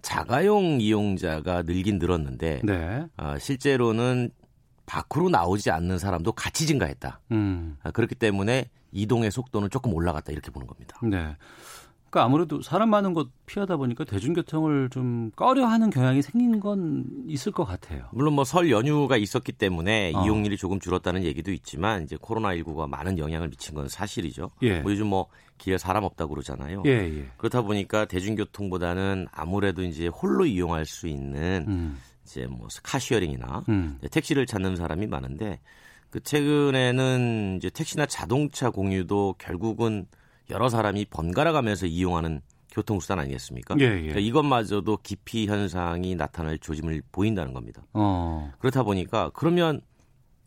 [0.03, 3.07] 자가용 이용자가 늘긴 늘었는데 네.
[3.17, 4.31] 어, 실제로는
[4.87, 7.21] 밖으로 나오지 않는 사람도 같이 증가했다.
[7.33, 7.77] 음.
[7.83, 10.99] 아, 그렇기 때문에 이동의 속도는 조금 올라갔다 이렇게 보는 겁니다.
[11.03, 11.37] 네.
[12.11, 17.65] 그러니까 아무래도 사람 많은 곳 피하다 보니까 대중교통을 좀 꺼려하는 경향이 생긴 건 있을 것
[17.65, 18.07] 같아요.
[18.13, 20.25] 물론 뭐 설 연휴가 있었기 때문에 어.
[20.25, 24.51] 이용률이 조금 줄었다는 얘기도 있지만 이제 코로나 19가 많은 영향을 미친 건 사실이죠.
[24.63, 24.81] 예.
[24.81, 25.27] 뭐 요즘 뭐
[25.59, 26.83] 길에 사람 없다고 그러잖아요.
[26.87, 27.27] 예, 예.
[27.37, 31.99] 그렇다 보니까 대중교통보다는 아무래도 이제 홀로 이용할 수 있는 음.
[32.25, 33.99] 이제 뭐 카시어링이나 음.
[34.11, 35.61] 택시를 찾는 사람이 많은데
[36.11, 40.07] 그 최근에는 이제 택시나 자동차 공유도 결국은
[40.51, 43.77] 여러 사람이 번갈아 가면서 이용하는 교통수단 아니겠습니까?
[43.81, 43.89] 예, 예.
[43.89, 47.83] 그러니까 이것마저도 기피 현상이 나타날 조짐을 보인다는 겁니다.
[47.93, 48.53] 어.
[48.59, 49.81] 그렇다 보니까 그러면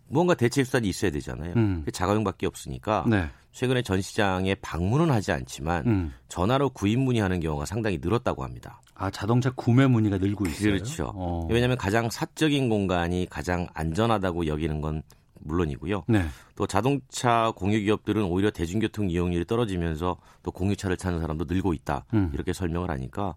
[0.07, 1.53] 무언가 대체 수단이 있어야 되잖아요.
[1.55, 1.85] 음.
[1.91, 3.29] 자가용밖에 없으니까 네.
[3.53, 6.13] 최근에 전 시장에 방문은 하지 않지만 음.
[6.27, 8.81] 전화로 구입 문의하는 경우가 상당히 늘었다고 합니다.
[8.93, 10.73] 아 자동차 구매 문의가 늘고 있어요.
[10.73, 11.11] 그렇죠.
[11.15, 11.47] 어.
[11.49, 15.01] 왜냐하면 가장 사적인 공간이 가장 안전하다고 여기는 건
[15.43, 16.03] 물론이고요.
[16.07, 16.25] 네.
[16.55, 22.05] 또 자동차 공유 기업들은 오히려 대중교통 이용률이 떨어지면서 또 공유차를 찾는 사람도 늘고 있다.
[22.13, 22.31] 음.
[22.33, 23.35] 이렇게 설명을 하니까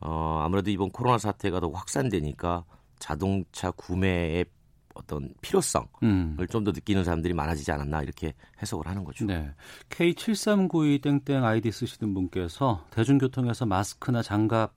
[0.00, 2.64] 어, 아무래도 이번 코로나 사태가 더 확산되니까
[2.98, 4.46] 자동차 구매의
[4.94, 6.36] 어떤 필요성을 음.
[6.50, 9.26] 좀더 느끼는 사람들이 많아지지 않았나 이렇게 해석을 하는 거죠.
[9.26, 9.52] 네.
[9.90, 14.74] K7392 땡땡 아이디 쓰시는 분께서 대중교통에서 마스크나 장갑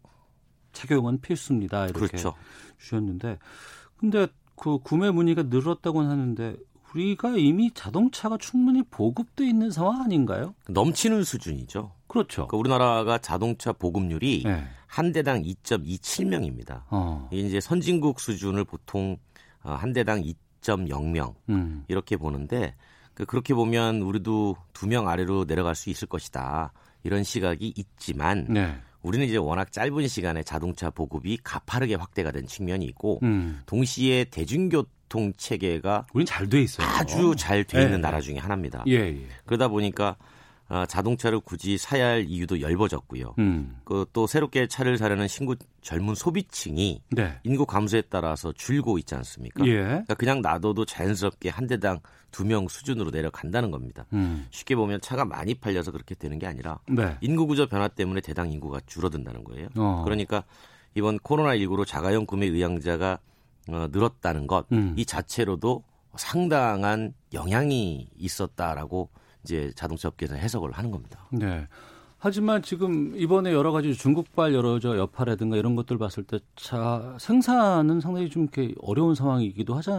[0.73, 1.85] 착용은 필수입니다.
[1.85, 2.35] 이렇게 그렇죠.
[2.77, 3.39] 주셨는데
[3.97, 6.57] 근데 그 구매 문의가 늘었다고는 하는데
[6.93, 10.55] 우리가 이미 자동차가 충분히 보급돼 있는 상황 아닌가요?
[10.67, 11.91] 넘치는 수준이죠.
[12.07, 12.47] 그렇죠.
[12.47, 14.63] 그러니까 우리나라가 자동차 보급률이 네.
[14.87, 16.83] 한 대당 2.27명입니다.
[16.89, 17.27] 어.
[17.31, 19.17] 이제 선진국 수준을 보통
[19.61, 21.83] 어, 한 대당 2.0명 음.
[21.87, 22.75] 이렇게 보는데
[23.13, 26.71] 그 그렇게 보면 우리도 두 명 아래로 내려갈 수 있을 것이다.
[27.03, 28.75] 이런 시각이 있지만 네.
[29.01, 33.61] 우리는 이제 워낙 짧은 시간에 자동차 보급이 가파르게 확대가 된 측면이 있고 음.
[33.65, 34.98] 동시에 대중교통
[35.35, 36.87] 체계가 우린 잘 돼 있어요.
[36.87, 38.01] 아주 잘 돼 있는 네.
[38.01, 38.83] 나라 중에 하나입니다.
[38.87, 39.27] 예, 예.
[39.45, 40.15] 그러다 보니까
[40.69, 43.33] 어, 자동차를 굳이 사야 할 이유도 얇아졌고요.
[43.39, 43.79] 음.
[43.85, 47.39] 그또 새롭게 차를 사려는 신구 젊은 소비층이 네.
[47.43, 49.65] 인구 감소에 따라서 줄고 있지 않습니까?
[49.65, 49.73] 예.
[49.77, 51.99] 그러니까 그냥 놔둬도 자연스럽게 한 대당
[52.31, 54.05] 두 명 수준으로 내려간다는 겁니다.
[54.13, 54.45] 음.
[54.51, 57.17] 쉽게 보면 차가 많이 팔려서 그렇게 되는 게 아니라 네.
[57.21, 59.69] 인구 구조 변화 때문에 대당 인구가 줄어든다는 거예요.
[59.75, 60.03] 어.
[60.05, 60.43] 그러니까
[60.93, 63.17] 이번 코로나19로 자가용 구매 의향자가
[63.73, 64.93] 어, 늘었다는 것, 음.
[64.97, 65.83] 이 자체로도
[66.15, 69.09] 상당한 영향이 있었다라고
[69.43, 71.27] 이제 자동차 업계에서 해석을 하는 겁니다.
[71.31, 71.67] 네.
[72.21, 78.01] 하지만 지금 이번에 여러 가지 중국발 여러 저 여파라든가 이런 것들 봤을 때 차 생산은
[78.01, 79.91] 상당히 좀 이렇게 어려운 상황이기도 하지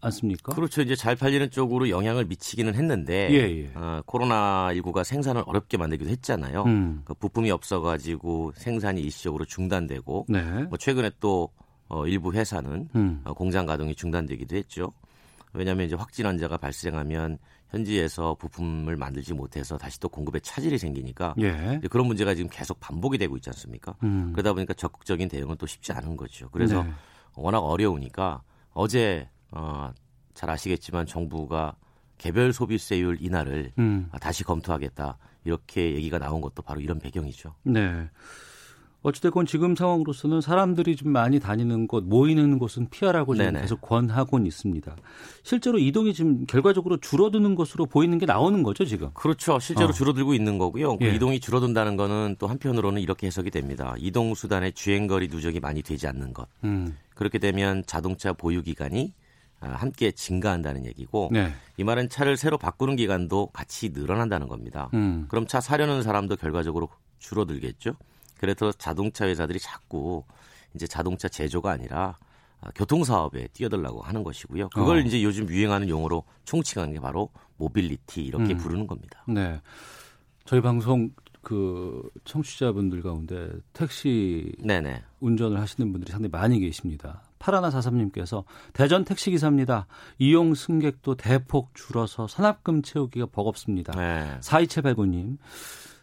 [0.00, 0.52] 않습니까?
[0.54, 0.82] 그렇죠.
[0.82, 3.70] 이제 잘 팔리는 쪽으로 영향을 미치기는 했는데 예, 예.
[3.76, 6.64] 어, 코로나 19가 생산을 어렵게 만들기도 했잖아요.
[6.64, 7.02] 음.
[7.04, 10.42] 그 부품이 없어가지고 생산이 일시적으로 중단되고 네.
[10.64, 11.50] 뭐 최근에 또
[11.88, 13.20] 어, 일부 회사는 음.
[13.24, 14.92] 어, 공장 가동이 중단되기도 했죠.
[15.52, 17.38] 왜냐하면 이제 확진 환자가 발생하면
[17.70, 21.80] 현지에서 부품을 만들지 못해서 다시 또 공급에 차질이 생기니까 예.
[21.90, 23.94] 그런 문제가 지금 계속 반복이 되고 있지 않습니까?
[24.02, 24.32] 음.
[24.32, 26.48] 그러다 보니까 적극적인 대응은 또 쉽지 않은 거죠.
[26.50, 26.90] 그래서 네.
[27.34, 29.90] 워낙 어려우니까 어제 어,
[30.34, 31.76] 잘 아시겠지만 정부가
[32.16, 34.10] 개별 소비세율 인하를 음.
[34.20, 37.54] 다시 검토하겠다 이렇게 얘기가 나온 것도 바로 이런 배경이죠.
[37.64, 38.08] 네.
[39.08, 44.96] 어찌됐건 지금 상황으로서는 사람들이 좀 많이 다니는 곳, 모이는 곳은 피하라고 지금 계속 권하고는 있습니다.
[45.42, 49.10] 실제로 이동이 지금 결과적으로 줄어드는 것으로 보이는 게 나오는 거죠, 지금?
[49.14, 49.58] 그렇죠.
[49.58, 49.92] 실제로 어.
[49.92, 50.98] 줄어들고 있는 거고요.
[50.98, 51.14] 그 예.
[51.14, 53.94] 이동이 줄어든다는 거는 또 한편으로는 이렇게 해석이 됩니다.
[53.98, 56.46] 이동 수단의 주행거리 누적이 많이 되지 않는 것.
[56.64, 56.96] 음.
[57.14, 59.12] 그렇게 되면 자동차 보유 기간이
[59.60, 61.52] 아, 함께 증가한다는 얘기고 네.
[61.76, 64.88] 이 말은 차를 새로 바꾸는 기간도 같이 늘어난다는 겁니다.
[64.94, 65.26] 음.
[65.28, 67.94] 그럼 차 사려는 사람도 결과적으로 줄어들겠죠.
[68.38, 70.24] 그래서 자동차 회사들이 자꾸
[70.74, 72.18] 이제 자동차 제조가 아니라
[72.60, 74.70] 아, 교통 사업에 뛰어들라고 하는 것이고요.
[74.70, 75.00] 그걸 어.
[75.00, 78.58] 이제 요즘 유행하는 용어로 총칭하는 게 바로 모빌리티 이렇게 음.
[78.58, 79.22] 부르는 겁니다.
[79.28, 79.60] 네.
[80.44, 81.10] 저희 방송
[81.42, 85.02] 그 청취자분들 가운데 택시 네네.
[85.20, 87.22] 운전을 하시는 분들이 상당히 많이 계십니다.
[87.38, 89.86] 파라나 사삼님께서 대전 택시 기사입니다.
[90.18, 93.92] 이용 승객도 대폭 줄어서 산업금 채우기가 버겁습니다.
[93.92, 94.38] 네.
[94.40, 95.38] 4278구님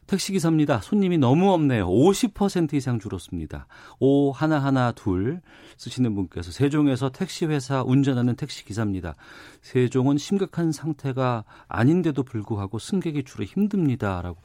[0.08, 0.82] 택시기사입니다.
[0.82, 1.88] 손님이 너무 없네요.
[1.88, 3.68] 50% 이상 줄었습니다.
[4.00, 5.42] 오 하나하나 둘
[5.78, 9.16] 쓰시는 분께서 세종에서 택시회사 운전하는 택시기사입니다.
[9.62, 14.22] 세종은 심각한 상태가 아닌데도 불구하고 승객이 줄어 힘듭니다.
[14.22, 14.38] 라고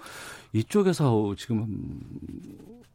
[0.53, 1.91] 이쪽에서 지금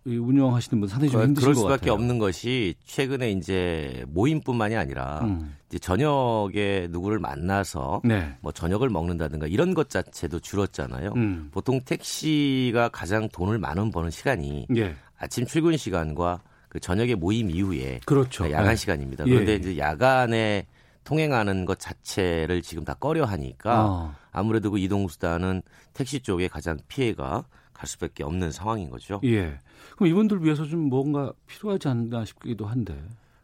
[0.05, 5.55] 운영하시는 분 상당히 좀 힘드실 그럴 수밖에 없는 것이 최근에 이제 모임뿐만이 아니라 음.
[5.67, 8.35] 이제 저녁에 누구를 만나서 네.
[8.41, 11.13] 뭐 저녁을 먹는다든가 이런 것 자체도 줄었잖아요.
[11.15, 11.49] 음.
[11.51, 14.95] 보통 택시가 가장 돈을 많은 버는 시간이 예.
[15.17, 18.51] 아침 출근 시간과 그 저녁에 모임 이후에 그렇죠.
[18.51, 18.75] 야간 네.
[18.75, 19.23] 시간입니다.
[19.23, 19.55] 그런데 예.
[19.55, 20.67] 이제 야간에
[21.03, 24.15] 통행하는 것 자체를 지금 다 꺼려 하니까 어.
[24.31, 25.61] 아무래도 그 이동수단은
[25.93, 29.19] 택시 쪽에 가장 피해가 갈 수밖에 없는 상황인 거죠.
[29.23, 29.59] 예.
[29.95, 32.93] 그럼 이분들 위해서 좀 뭔가 필요하지 않나 싶기도 한데.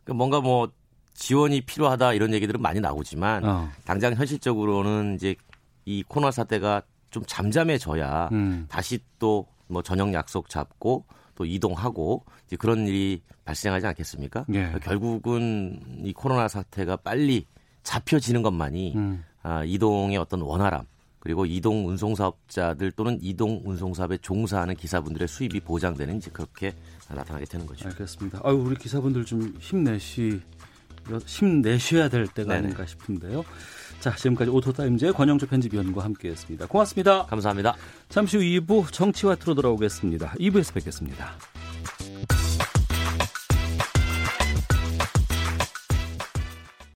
[0.03, 0.71] 그러니까 뭔가 뭐
[1.13, 3.69] 지원이 필요하다 이런 얘기들은 많이 나오지만 어.
[3.85, 5.35] 당장 현실적으로는 이제
[5.85, 6.81] 이 코로나 사태가
[7.11, 8.65] 좀 잠잠해져야 음.
[8.69, 14.45] 다시 또 뭐 저녁 약속 잡고 또 이동하고 이제 그런 일이 발생하지 않겠습니까?
[14.49, 14.53] 예.
[14.53, 17.47] 그러니까 결국은 이 코로나 사태가 빨리
[17.83, 19.23] 잡혀지는 것만이 음.
[19.41, 20.85] 아, 이동의 어떤 원활함
[21.21, 26.73] 그리고 이동 운송 사업자들 또는 이동 운송 사업에 종사하는 기사분들의 수입이 보장되는 이제 그렇게
[27.07, 27.87] 나타나게 되는 거죠.
[27.87, 28.41] 알겠습니다.
[28.43, 30.41] 아유 우리 기사분들 좀 힘내시
[31.25, 32.65] 힘내셔야 될 때가 네네.
[32.65, 33.43] 아닌가 싶은데요.
[33.99, 36.65] 자, 지금까지 오토타임즈의 권영주 편집위원과 함께했습니다.
[36.67, 37.25] 고맙습니다.
[37.27, 37.75] 감사합니다.
[38.09, 40.33] 잠시 후 2부 정치와 틀어 돌아오겠습니다.
[40.39, 41.33] 2부에서 뵙겠습니다.